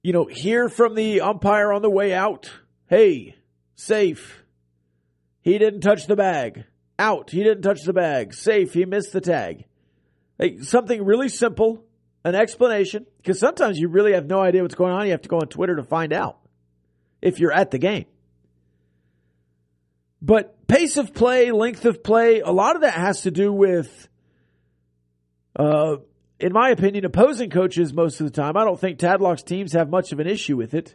you 0.03 0.13
know, 0.13 0.25
hear 0.25 0.69
from 0.69 0.95
the 0.95 1.21
umpire 1.21 1.73
on 1.73 1.83
the 1.83 1.91
way 1.91 2.15
out. 2.15 2.51
Hey, 2.87 3.37
safe. 3.75 4.43
He 5.43 5.59
didn't 5.59 5.81
touch 5.81 6.07
the 6.07 6.17
bag. 6.17 6.65
Out. 6.99 7.31
He 7.31 7.43
didn't 7.43 7.63
touch 7.63 7.83
the 7.85 7.93
bag. 7.93 8.33
Safe. 8.33 8.73
He 8.73 8.85
missed 8.85 9.13
the 9.13 9.21
tag. 9.21 9.65
Like 10.39 10.63
something 10.63 11.05
really 11.05 11.29
simple, 11.29 11.85
an 12.29 12.35
explanation, 12.35 13.07
because 13.19 13.39
sometimes 13.39 13.79
you 13.79 13.89
really 13.89 14.13
have 14.13 14.27
no 14.27 14.41
idea 14.41 14.63
what's 14.63 14.75
going 14.75 14.93
on. 14.93 15.07
You 15.07 15.13
have 15.13 15.23
to 15.23 15.29
go 15.29 15.39
on 15.39 15.49
Twitter 15.49 15.77
to 15.77 15.83
find 15.83 16.13
out 16.13 16.39
if 17.21 17.41
you're 17.41 17.53
at 17.53 17.71
the 17.71 17.79
game. 17.79 18.07
But 20.21 20.67
pace 20.67 20.97
of 20.97 21.15
play, 21.15 21.51
length 21.53 21.85
of 21.85 22.03
play, 22.03 22.41
a 22.41 22.51
lot 22.51 22.77
of 22.77 22.83
that 22.83 22.95
has 22.95 23.23
to 23.23 23.31
do 23.31 23.53
with 23.53 24.09
uh, 25.57 25.97
in 26.41 26.53
my 26.53 26.71
opinion, 26.71 27.05
opposing 27.05 27.51
coaches 27.51 27.93
most 27.93 28.21
of 28.21 28.27
the 28.27 28.33
time. 28.33 28.57
I 28.57 28.65
don't 28.65 28.79
think 28.79 28.99
Tadlock's 28.99 29.43
teams 29.43 29.73
have 29.73 29.91
much 29.91 30.13
of 30.13 30.21
an 30.21 30.27
issue 30.27 30.57
with 30.57 30.75
it. 30.75 30.95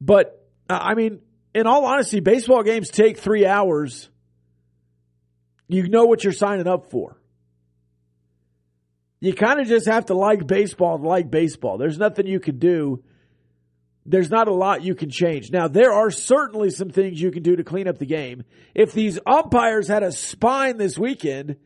But, 0.00 0.44
I 0.68 0.94
mean, 0.94 1.20
in 1.54 1.66
all 1.66 1.84
honesty, 1.84 2.20
baseball 2.20 2.62
games 2.62 2.88
take 2.88 3.18
three 3.18 3.46
hours. 3.46 4.08
You 5.68 5.88
know 5.88 6.04
what 6.04 6.24
you're 6.24 6.32
signing 6.32 6.66
up 6.66 6.90
for. 6.90 7.20
You 9.20 9.34
kind 9.34 9.60
of 9.60 9.66
just 9.66 9.86
have 9.86 10.06
to 10.06 10.14
like 10.14 10.46
baseball 10.46 10.98
to 10.98 11.06
like 11.06 11.30
baseball. 11.30 11.76
There's 11.76 11.98
nothing 11.98 12.26
you 12.26 12.40
can 12.40 12.58
do 12.58 13.02
there's 14.08 14.30
not 14.30 14.48
a 14.48 14.54
lot 14.54 14.82
you 14.82 14.94
can 14.94 15.10
change. 15.10 15.52
Now, 15.52 15.68
there 15.68 15.92
are 15.92 16.10
certainly 16.10 16.70
some 16.70 16.88
things 16.88 17.20
you 17.20 17.30
can 17.30 17.42
do 17.42 17.56
to 17.56 17.62
clean 17.62 17.86
up 17.86 17.98
the 17.98 18.06
game. 18.06 18.42
If 18.74 18.92
these 18.92 19.18
umpires 19.26 19.86
had 19.86 20.02
a 20.02 20.12
spine 20.12 20.78
this 20.78 20.98
weekend, 20.98 21.56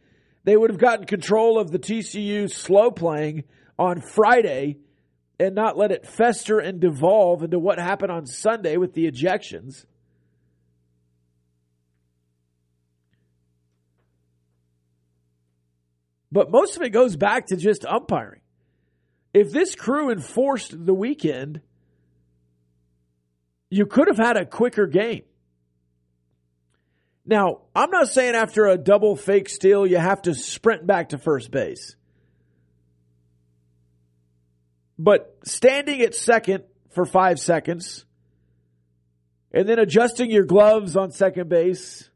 they 0.42 0.56
would 0.56 0.70
have 0.70 0.80
gotten 0.80 1.06
control 1.06 1.56
of 1.56 1.70
the 1.70 1.78
TCU 1.78 2.50
slow 2.50 2.90
playing 2.90 3.44
on 3.78 4.00
Friday 4.00 4.78
and 5.38 5.54
not 5.54 5.78
let 5.78 5.92
it 5.92 6.04
fester 6.04 6.58
and 6.58 6.80
devolve 6.80 7.44
into 7.44 7.60
what 7.60 7.78
happened 7.78 8.10
on 8.10 8.26
Sunday 8.26 8.76
with 8.76 8.92
the 8.94 9.08
ejections. 9.08 9.86
But 16.32 16.50
most 16.50 16.76
of 16.76 16.82
it 16.82 16.90
goes 16.90 17.14
back 17.14 17.48
to 17.48 17.56
just 17.56 17.84
umpiring. 17.84 18.40
If 19.34 19.52
this 19.52 19.74
crew 19.74 20.10
enforced 20.10 20.74
the 20.74 20.94
weekend, 20.94 21.60
you 23.68 23.84
could 23.84 24.08
have 24.08 24.16
had 24.16 24.38
a 24.38 24.46
quicker 24.46 24.86
game. 24.86 25.24
Now, 27.26 27.60
I'm 27.76 27.90
not 27.90 28.08
saying 28.08 28.34
after 28.34 28.66
a 28.66 28.78
double 28.78 29.14
fake 29.14 29.48
steal, 29.48 29.86
you 29.86 29.98
have 29.98 30.22
to 30.22 30.34
sprint 30.34 30.86
back 30.86 31.10
to 31.10 31.18
first 31.18 31.50
base. 31.50 31.94
But 34.98 35.38
standing 35.44 36.00
at 36.00 36.14
second 36.14 36.64
for 36.90 37.04
five 37.04 37.38
seconds 37.38 38.06
and 39.52 39.68
then 39.68 39.78
adjusting 39.78 40.30
your 40.30 40.44
gloves 40.44 40.96
on 40.96 41.10
second 41.10 41.48
base 41.48 42.08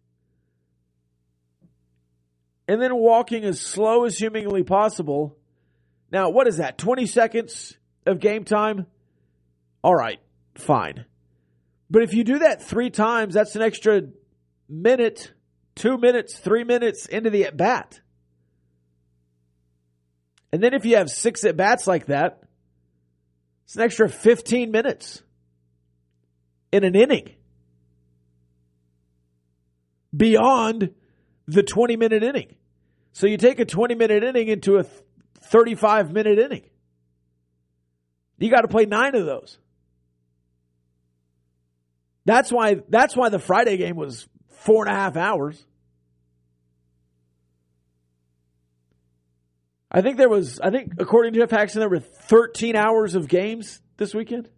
and 2.68 2.80
then 2.80 2.96
walking 2.96 3.44
as 3.44 3.60
slow 3.60 4.04
as 4.04 4.18
humanly 4.18 4.62
possible. 4.62 5.36
Now, 6.10 6.30
what 6.30 6.46
is 6.46 6.58
that? 6.58 6.78
20 6.78 7.06
seconds 7.06 7.76
of 8.04 8.20
game 8.20 8.44
time? 8.44 8.86
All 9.82 9.94
right, 9.94 10.18
fine. 10.54 11.04
But 11.90 12.02
if 12.02 12.14
you 12.14 12.24
do 12.24 12.40
that 12.40 12.62
three 12.62 12.90
times, 12.90 13.34
that's 13.34 13.54
an 13.54 13.62
extra 13.62 14.02
minute, 14.68 15.32
two 15.74 15.98
minutes, 15.98 16.36
three 16.36 16.64
minutes 16.64 17.06
into 17.06 17.30
the 17.30 17.44
at 17.44 17.56
bat. 17.56 18.00
And 20.52 20.62
then 20.62 20.74
if 20.74 20.84
you 20.84 20.96
have 20.96 21.10
six 21.10 21.44
at 21.44 21.56
bats 21.56 21.86
like 21.86 22.06
that, 22.06 22.42
it's 23.64 23.76
an 23.76 23.82
extra 23.82 24.08
15 24.08 24.70
minutes 24.70 25.22
in 26.72 26.84
an 26.84 26.94
inning 26.94 27.34
beyond 30.16 30.94
the 31.46 31.62
20 31.62 31.96
minute 31.96 32.22
inning. 32.22 32.56
So 33.12 33.26
you 33.26 33.36
take 33.36 33.60
a 33.60 33.64
20 33.64 33.94
minute 33.94 34.24
inning 34.24 34.48
into 34.48 34.78
a 34.78 34.84
35 35.40 36.12
minute 36.12 36.38
inning. 36.38 36.62
You 38.38 38.50
got 38.50 38.62
to 38.62 38.68
play 38.68 38.84
nine 38.84 39.14
of 39.14 39.24
those. 39.24 39.58
That's 42.26 42.50
why 42.50 42.82
that's 42.88 43.16
why 43.16 43.28
the 43.28 43.38
Friday 43.38 43.76
game 43.76 43.96
was 43.96 44.28
four 44.48 44.84
and 44.84 44.94
a 44.94 44.98
half 44.98 45.16
hours. 45.16 45.64
I 49.90 50.02
think 50.02 50.18
there 50.18 50.28
was 50.28 50.60
I 50.60 50.70
think 50.70 50.94
according 50.98 51.32
to 51.34 51.38
Jeff 51.40 51.50
Paxton 51.50 51.80
there 51.80 51.88
were 51.88 52.00
13 52.00 52.74
hours 52.74 53.14
of 53.14 53.28
games 53.28 53.80
this 53.96 54.12
weekend. 54.12 54.50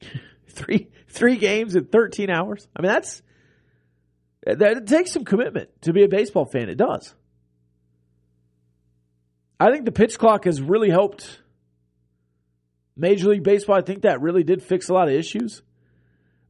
three 0.48 0.88
three 1.08 1.36
games 1.36 1.76
in 1.76 1.84
13 1.84 2.30
hours. 2.30 2.66
I 2.74 2.82
mean, 2.82 2.90
that's 2.90 3.22
that 4.44 4.62
it 4.62 4.86
takes 4.86 5.12
some 5.12 5.24
commitment 5.24 5.70
to 5.82 5.92
be 5.92 6.04
a 6.04 6.08
baseball 6.08 6.44
fan. 6.44 6.68
It 6.68 6.76
does. 6.76 7.14
I 9.58 9.70
think 9.70 9.84
the 9.84 9.92
pitch 9.92 10.18
clock 10.18 10.44
has 10.44 10.60
really 10.60 10.90
helped 10.90 11.40
Major 12.96 13.30
League 13.30 13.42
Baseball. 13.42 13.76
I 13.76 13.82
think 13.82 14.02
that 14.02 14.20
really 14.20 14.42
did 14.42 14.62
fix 14.62 14.88
a 14.88 14.94
lot 14.94 15.08
of 15.08 15.14
issues. 15.14 15.62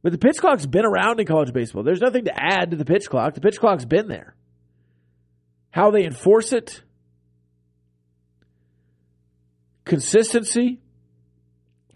But 0.03 0.11
the 0.11 0.17
pitch 0.17 0.37
clock's 0.37 0.65
been 0.65 0.85
around 0.85 1.19
in 1.19 1.25
college 1.25 1.53
baseball. 1.53 1.83
There's 1.83 2.01
nothing 2.01 2.25
to 2.25 2.33
add 2.35 2.71
to 2.71 2.77
the 2.77 2.85
pitch 2.85 3.09
clock. 3.09 3.33
The 3.33 3.41
pitch 3.41 3.59
clock's 3.59 3.85
been 3.85 4.07
there. 4.07 4.35
How 5.71 5.91
they 5.91 6.05
enforce 6.05 6.53
it, 6.53 6.81
consistency, 9.83 10.79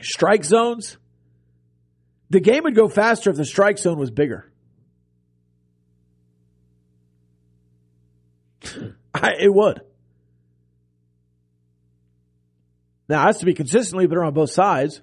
strike 0.01 0.43
zones. 0.43 0.97
The 2.29 2.39
game 2.39 2.63
would 2.63 2.75
go 2.75 2.87
faster 2.87 3.29
if 3.29 3.35
the 3.35 3.45
strike 3.45 3.77
zone 3.77 3.99
was 3.99 4.11
bigger. 4.11 4.48
I, 9.21 9.35
it 9.39 9.53
would. 9.53 9.81
Now, 13.07 13.23
it 13.23 13.25
has 13.27 13.39
to 13.39 13.45
be 13.45 13.53
consistently 13.53 14.07
better 14.07 14.23
on 14.23 14.33
both 14.33 14.51
sides. 14.51 15.01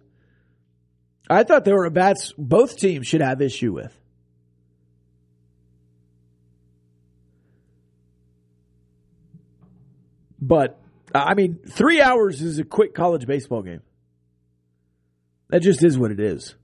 I 1.28 1.42
thought 1.42 1.64
there 1.64 1.74
were 1.74 1.90
bats 1.90 2.32
both 2.38 2.76
teams 2.76 3.06
should 3.06 3.20
have 3.20 3.42
issue 3.42 3.72
with. 3.72 3.92
But, 10.40 10.78
I 11.12 11.34
mean, 11.34 11.58
three 11.68 12.00
hours 12.00 12.40
is 12.40 12.60
a 12.60 12.64
quick 12.64 12.94
college 12.94 13.26
baseball 13.26 13.62
game. 13.62 13.82
That 15.48 15.60
just 15.60 15.82
is 15.82 15.98
what 15.98 16.12
it 16.12 16.20
is. 16.20 16.54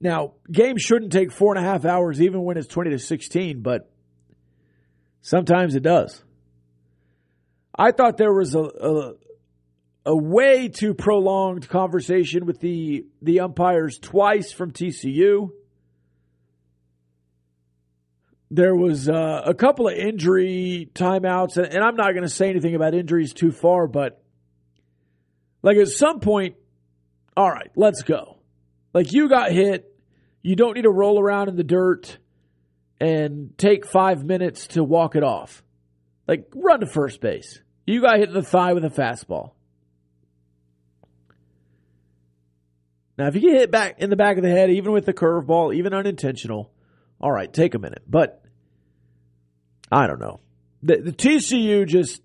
Now, 0.00 0.34
games 0.50 0.82
shouldn't 0.82 1.12
take 1.12 1.32
four 1.32 1.54
and 1.56 1.64
a 1.64 1.66
half 1.66 1.84
hours 1.86 2.20
even 2.20 2.42
when 2.44 2.58
it's 2.58 2.68
20 2.68 2.90
to 2.90 2.98
16, 2.98 3.62
but 3.62 3.90
sometimes 5.22 5.74
it 5.74 5.82
does. 5.82 6.22
I 7.78 7.92
thought 7.92 8.16
there 8.16 8.32
was 8.32 8.56
a, 8.56 8.60
a, 8.60 9.14
a 10.06 10.16
way 10.16 10.68
too 10.68 10.94
prolonged 10.94 11.68
conversation 11.68 12.44
with 12.44 12.58
the, 12.58 13.06
the 13.22 13.40
umpires 13.40 13.98
twice 13.98 14.52
from 14.52 14.72
TCU. 14.72 15.50
There 18.50 18.74
was 18.74 19.08
uh, 19.08 19.42
a 19.44 19.54
couple 19.54 19.86
of 19.86 19.94
injury 19.94 20.90
timeouts, 20.94 21.56
and, 21.56 21.66
and 21.66 21.84
I'm 21.84 21.94
not 21.94 22.12
going 22.12 22.22
to 22.22 22.28
say 22.28 22.50
anything 22.50 22.74
about 22.74 22.94
injuries 22.94 23.32
too 23.32 23.52
far, 23.52 23.86
but 23.86 24.20
like 25.62 25.76
at 25.76 25.88
some 25.88 26.18
point, 26.18 26.56
all 27.36 27.48
right, 27.48 27.70
let's 27.76 28.02
go. 28.02 28.38
Like 28.92 29.12
you 29.12 29.28
got 29.28 29.52
hit, 29.52 29.94
you 30.42 30.56
don't 30.56 30.74
need 30.74 30.82
to 30.82 30.90
roll 30.90 31.20
around 31.20 31.48
in 31.48 31.56
the 31.56 31.62
dirt 31.62 32.18
and 33.00 33.56
take 33.56 33.86
five 33.86 34.24
minutes 34.24 34.68
to 34.68 34.82
walk 34.82 35.14
it 35.14 35.22
off. 35.22 35.62
Like 36.26 36.50
run 36.54 36.80
to 36.80 36.86
first 36.86 37.20
base. 37.20 37.60
You 37.88 38.02
got 38.02 38.18
hit 38.18 38.28
in 38.28 38.34
the 38.34 38.42
thigh 38.42 38.74
with 38.74 38.84
a 38.84 38.90
fastball. 38.90 39.52
Now, 43.16 43.28
if 43.28 43.34
you 43.34 43.40
get 43.40 43.54
hit 43.54 43.70
back 43.70 43.98
in 43.98 44.10
the 44.10 44.16
back 44.16 44.36
of 44.36 44.42
the 44.42 44.50
head, 44.50 44.70
even 44.70 44.92
with 44.92 45.06
the 45.06 45.14
curveball, 45.14 45.74
even 45.74 45.94
unintentional, 45.94 46.70
all 47.18 47.32
right, 47.32 47.50
take 47.50 47.74
a 47.74 47.78
minute. 47.78 48.02
But 48.06 48.44
I 49.90 50.06
don't 50.06 50.20
know. 50.20 50.40
The, 50.82 50.98
the 50.98 51.12
TCU 51.12 51.86
just 51.86 52.20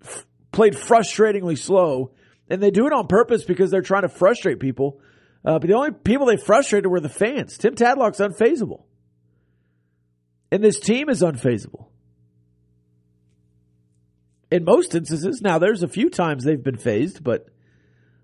f- 0.00 0.24
played 0.52 0.74
frustratingly 0.74 1.58
slow 1.58 2.12
and 2.48 2.62
they 2.62 2.70
do 2.70 2.86
it 2.86 2.92
on 2.92 3.08
purpose 3.08 3.42
because 3.44 3.72
they're 3.72 3.82
trying 3.82 4.02
to 4.02 4.08
frustrate 4.08 4.60
people. 4.60 5.00
Uh, 5.44 5.58
but 5.58 5.66
the 5.66 5.74
only 5.74 5.90
people 5.90 6.26
they 6.26 6.36
frustrated 6.36 6.88
were 6.88 7.00
the 7.00 7.08
fans. 7.08 7.58
Tim 7.58 7.74
Tadlock's 7.74 8.20
unfazable. 8.20 8.84
And 10.52 10.62
this 10.62 10.78
team 10.78 11.08
is 11.08 11.20
unfazable. 11.20 11.88
In 14.54 14.62
most 14.62 14.94
instances, 14.94 15.40
now 15.42 15.58
there's 15.58 15.82
a 15.82 15.88
few 15.88 16.08
times 16.08 16.44
they've 16.44 16.62
been 16.62 16.78
fazed, 16.78 17.24
but 17.24 17.48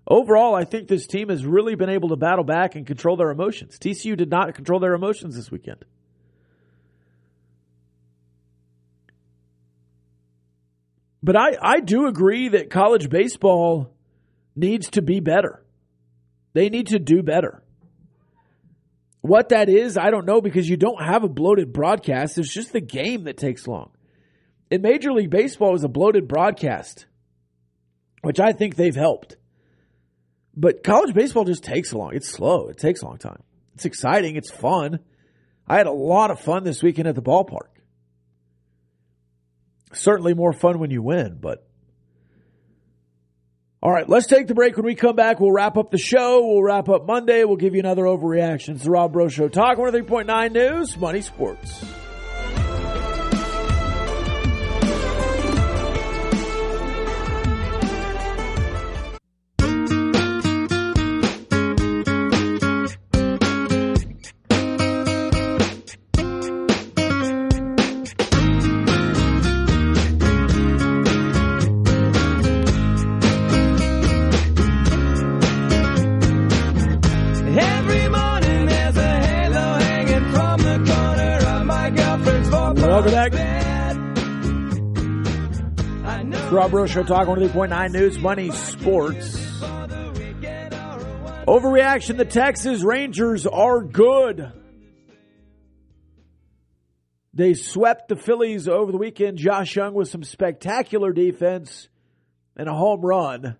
overall, 0.07 0.55
I 0.55 0.63
think 0.63 0.87
this 0.87 1.05
team 1.05 1.27
has 1.27 1.45
really 1.45 1.75
been 1.75 1.89
able 1.89 2.07
to 2.07 2.15
battle 2.15 2.45
back 2.45 2.75
and 2.75 2.87
control 2.87 3.17
their 3.17 3.31
emotions. 3.31 3.77
TCU 3.77 4.15
did 4.15 4.29
not 4.29 4.55
control 4.55 4.79
their 4.79 4.93
emotions 4.93 5.35
this 5.35 5.51
weekend. 5.51 5.83
But 11.21 11.35
I, 11.35 11.57
I 11.61 11.79
do 11.81 12.07
agree 12.07 12.47
that 12.47 12.69
college 12.69 13.09
baseball 13.09 13.93
needs 14.55 14.89
to 14.91 15.01
be 15.01 15.19
better. 15.19 15.65
They 16.53 16.69
need 16.69 16.87
to 16.87 16.99
do 16.99 17.23
better. 17.23 17.61
What 19.19 19.49
that 19.49 19.67
is, 19.67 19.97
I 19.97 20.11
don't 20.11 20.25
know 20.25 20.39
because 20.39 20.69
you 20.69 20.77
don't 20.77 21.03
have 21.03 21.25
a 21.25 21.29
bloated 21.29 21.73
broadcast. 21.73 22.37
It's 22.37 22.53
just 22.53 22.71
the 22.71 22.79
game 22.79 23.25
that 23.25 23.35
takes 23.35 23.67
long. 23.67 23.91
In 24.71 24.81
Major 24.81 25.11
League 25.11 25.29
Baseball, 25.29 25.75
is 25.75 25.83
a 25.83 25.89
bloated 25.89 26.29
broadcast, 26.29 27.05
which 28.21 28.39
I 28.39 28.53
think 28.53 28.77
they've 28.77 28.95
helped. 28.95 29.35
But 30.55 30.81
college 30.81 31.13
baseball 31.13 31.43
just 31.43 31.63
takes 31.63 31.91
a 31.91 31.97
long. 31.97 32.15
It's 32.15 32.29
slow. 32.29 32.69
It 32.69 32.77
takes 32.77 33.01
a 33.01 33.05
long 33.05 33.17
time. 33.17 33.43
It's 33.75 33.83
exciting. 33.83 34.37
It's 34.37 34.49
fun. 34.49 34.99
I 35.67 35.75
had 35.75 35.87
a 35.87 35.91
lot 35.91 36.31
of 36.31 36.39
fun 36.39 36.63
this 36.63 36.81
weekend 36.81 37.07
at 37.07 37.15
the 37.15 37.21
ballpark. 37.21 37.67
Certainly 39.93 40.35
more 40.35 40.53
fun 40.53 40.79
when 40.79 40.89
you 40.89 41.01
win, 41.01 41.37
but 41.39 41.67
all 43.83 43.91
right, 43.91 44.07
let's 44.07 44.27
take 44.27 44.47
the 44.47 44.53
break. 44.53 44.77
When 44.77 44.85
we 44.85 44.95
come 44.95 45.15
back, 45.17 45.39
we'll 45.39 45.51
wrap 45.51 45.75
up 45.75 45.91
the 45.91 45.97
show. 45.97 46.45
We'll 46.45 46.63
wrap 46.63 46.87
up 46.87 47.05
Monday. 47.05 47.43
We'll 47.43 47.57
give 47.57 47.73
you 47.73 47.79
another 47.81 48.03
overreaction. 48.03 48.75
It's 48.75 48.83
the 48.83 48.91
Rob 48.91 49.11
Breaux 49.11 49.27
Show. 49.27 49.49
Talk 49.49 49.77
103.9 49.77 50.51
News, 50.53 50.97
Money 50.97 51.21
Sports. 51.21 51.83
Breaux 86.71 86.87
Show. 86.87 87.03
Talk 87.03 87.27
103.9 87.27 87.91
News, 87.91 88.17
Money 88.17 88.49
Sports. 88.51 89.35
Overreaction. 91.45 92.15
The 92.15 92.23
Texas 92.23 92.81
Rangers 92.81 93.45
are 93.45 93.83
good. 93.83 94.53
They 97.33 97.55
swept 97.55 98.07
the 98.07 98.15
Phillies 98.15 98.69
over 98.69 98.93
the 98.93 98.97
weekend. 98.97 99.37
Josh 99.37 99.75
Jung 99.75 99.93
with 99.93 100.07
some 100.07 100.23
spectacular 100.23 101.11
defense 101.11 101.89
and 102.55 102.69
a 102.69 102.73
home 102.73 103.01
run. 103.01 103.57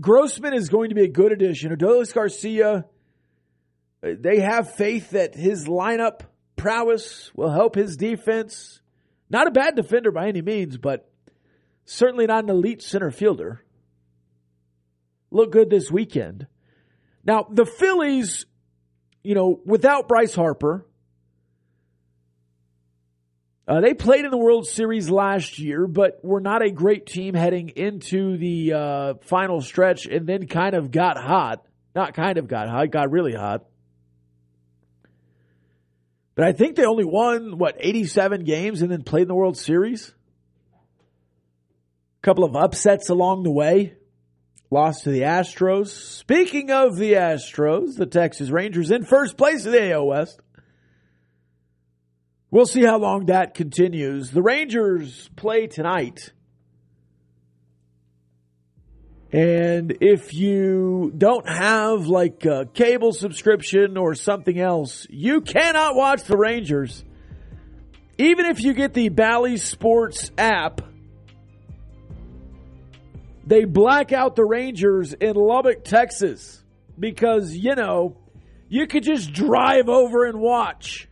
Grossman 0.00 0.54
is 0.54 0.68
going 0.68 0.90
to 0.90 0.94
be 0.94 1.02
a 1.02 1.08
good 1.08 1.32
addition. 1.32 1.74
Adolis 1.74 2.14
Garcia, 2.14 2.84
they 4.02 4.38
have 4.38 4.74
faith 4.76 5.10
that 5.10 5.34
his 5.34 5.66
lineup 5.66 6.20
prowess 6.64 7.30
will 7.36 7.50
help 7.50 7.74
his 7.74 7.94
defense. 7.98 8.80
Not 9.28 9.46
a 9.46 9.50
bad 9.50 9.76
defender 9.76 10.10
by 10.10 10.28
any 10.28 10.40
means, 10.40 10.78
but 10.78 11.06
certainly 11.84 12.24
not 12.24 12.44
an 12.44 12.48
elite 12.48 12.80
center 12.80 13.10
fielder. 13.10 13.62
Look 15.30 15.52
good 15.52 15.68
this 15.68 15.90
weekend. 15.90 16.46
Now, 17.22 17.46
the 17.50 17.66
Phillies, 17.66 18.46
you 19.22 19.34
know, 19.34 19.60
without 19.66 20.08
Bryce 20.08 20.34
Harper, 20.34 20.86
uh, 23.68 23.82
they 23.82 23.92
played 23.92 24.24
in 24.24 24.30
the 24.30 24.38
World 24.38 24.66
Series 24.66 25.10
last 25.10 25.58
year, 25.58 25.86
but 25.86 26.24
were 26.24 26.40
not 26.40 26.64
a 26.64 26.70
great 26.70 27.04
team 27.04 27.34
heading 27.34 27.72
into 27.76 28.38
the 28.38 28.72
uh, 28.72 29.14
final 29.20 29.60
stretch 29.60 30.06
and 30.06 30.26
then 30.26 30.46
kind 30.46 30.74
of 30.74 30.90
got 30.90 31.18
hot. 31.18 31.62
Not 31.94 32.14
kind 32.14 32.38
of 32.38 32.48
got 32.48 32.70
hot, 32.70 32.90
got 32.90 33.10
really 33.10 33.34
hot. 33.34 33.66
But 36.34 36.46
I 36.46 36.52
think 36.52 36.76
they 36.76 36.84
only 36.84 37.04
won, 37.04 37.58
what, 37.58 37.76
87 37.78 38.44
games 38.44 38.82
and 38.82 38.90
then 38.90 39.02
played 39.02 39.22
in 39.22 39.28
the 39.28 39.34
World 39.34 39.56
Series? 39.56 40.12
A 42.22 42.22
couple 42.22 42.44
of 42.44 42.56
upsets 42.56 43.08
along 43.08 43.44
the 43.44 43.52
way. 43.52 43.94
Lost 44.70 45.04
to 45.04 45.10
the 45.10 45.20
Astros. 45.20 45.88
Speaking 45.88 46.70
of 46.70 46.96
the 46.96 47.12
Astros, 47.12 47.96
the 47.96 48.06
Texas 48.06 48.50
Rangers 48.50 48.90
in 48.90 49.04
first 49.04 49.36
place 49.36 49.64
in 49.64 49.72
the 49.72 49.92
AL 49.92 50.06
West. 50.06 50.40
We'll 52.50 52.66
see 52.66 52.82
how 52.82 52.98
long 52.98 53.26
that 53.26 53.54
continues. 53.54 54.30
The 54.30 54.42
Rangers 54.42 55.30
play 55.36 55.66
tonight 55.68 56.32
And 59.34 59.96
if 60.00 60.32
you 60.32 61.12
don't 61.18 61.48
have 61.48 62.06
like 62.06 62.44
a 62.44 62.66
cable 62.72 63.12
subscription 63.12 63.96
or 63.96 64.14
something 64.14 64.56
else, 64.56 65.08
you 65.10 65.40
cannot 65.40 65.96
watch 65.96 66.22
the 66.22 66.36
Rangers. 66.36 67.04
Even 68.16 68.46
if 68.46 68.62
you 68.62 68.74
get 68.74 68.94
the 68.94 69.08
Bally 69.08 69.56
Sports 69.56 70.30
app, 70.38 70.82
they 73.44 73.64
black 73.64 74.12
out 74.12 74.36
the 74.36 74.44
Rangers 74.44 75.14
in 75.14 75.34
Lubbock, 75.34 75.82
Texas 75.82 76.62
because, 76.96 77.56
you 77.56 77.74
know, 77.74 78.16
you 78.68 78.86
could 78.86 79.02
just 79.02 79.32
drive 79.32 79.88
over 79.88 80.26
and 80.26 80.38
watch. 80.38 81.08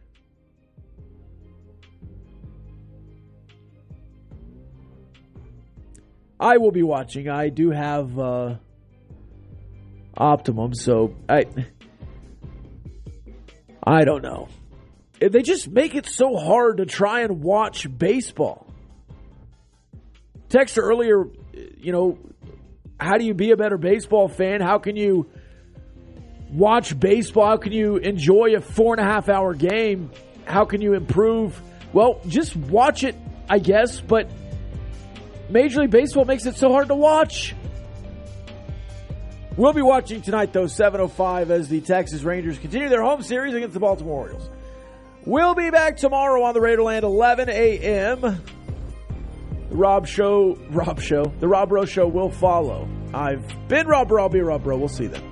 I 6.42 6.56
will 6.56 6.72
be 6.72 6.82
watching. 6.82 7.28
I 7.28 7.50
do 7.50 7.70
have 7.70 8.18
uh, 8.18 8.56
Optimum, 10.16 10.74
so 10.74 11.14
I 11.28 11.46
I 13.82 14.04
don't 14.04 14.22
know. 14.22 14.48
They 15.20 15.42
just 15.42 15.68
make 15.68 15.94
it 15.94 16.06
so 16.06 16.36
hard 16.36 16.78
to 16.78 16.86
try 16.86 17.20
and 17.20 17.42
watch 17.42 17.86
baseball. 17.96 18.66
Texter 20.48 20.82
earlier, 20.82 21.26
you 21.78 21.92
know, 21.92 22.18
how 22.98 23.18
do 23.18 23.24
you 23.24 23.34
be 23.34 23.52
a 23.52 23.56
better 23.56 23.78
baseball 23.78 24.28
fan? 24.28 24.60
How 24.60 24.78
can 24.78 24.96
you 24.96 25.30
watch 26.50 26.98
baseball? 26.98 27.46
How 27.46 27.56
can 27.56 27.72
you 27.72 27.98
enjoy 27.98 28.56
a 28.56 28.60
four 28.60 28.94
and 28.94 29.00
a 29.00 29.08
half 29.08 29.28
hour 29.28 29.54
game? 29.54 30.10
How 30.44 30.64
can 30.64 30.80
you 30.80 30.94
improve? 30.94 31.58
Well, 31.92 32.20
just 32.26 32.56
watch 32.56 33.04
it, 33.04 33.14
I 33.48 33.60
guess, 33.60 34.00
but 34.00 34.28
Major 35.48 35.80
League 35.80 35.90
Baseball 35.90 36.24
makes 36.24 36.46
it 36.46 36.56
so 36.56 36.70
hard 36.72 36.88
to 36.88 36.94
watch. 36.94 37.54
We'll 39.56 39.74
be 39.74 39.82
watching 39.82 40.22
tonight, 40.22 40.52
though, 40.52 40.64
7.05 40.64 41.50
as 41.50 41.68
the 41.68 41.80
Texas 41.82 42.22
Rangers 42.22 42.58
continue 42.58 42.88
their 42.88 43.02
home 43.02 43.22
series 43.22 43.54
against 43.54 43.74
the 43.74 43.80
Baltimore 43.80 44.20
Orioles. 44.22 44.48
We'll 45.26 45.54
be 45.54 45.70
back 45.70 45.98
tomorrow 45.98 46.42
on 46.42 46.54
the 46.54 46.60
Raiderland, 46.60 47.02
11 47.02 47.48
a.m. 47.50 48.20
The 48.20 49.76
Rob 49.76 50.06
Show, 50.06 50.58
Rob 50.70 51.00
Show, 51.00 51.24
the 51.38 51.48
Rob 51.48 51.68
Breaux 51.68 51.84
Show 51.84 52.08
will 52.08 52.30
follow. 52.30 52.88
I've 53.12 53.44
been 53.68 53.86
Rob 53.86 54.08
Breaux, 54.08 54.22
I'll 54.22 54.28
be 54.30 54.40
Rob 54.40 54.64
Breaux. 54.64 54.78
We'll 54.78 54.88
see 54.88 55.04
you 55.04 55.31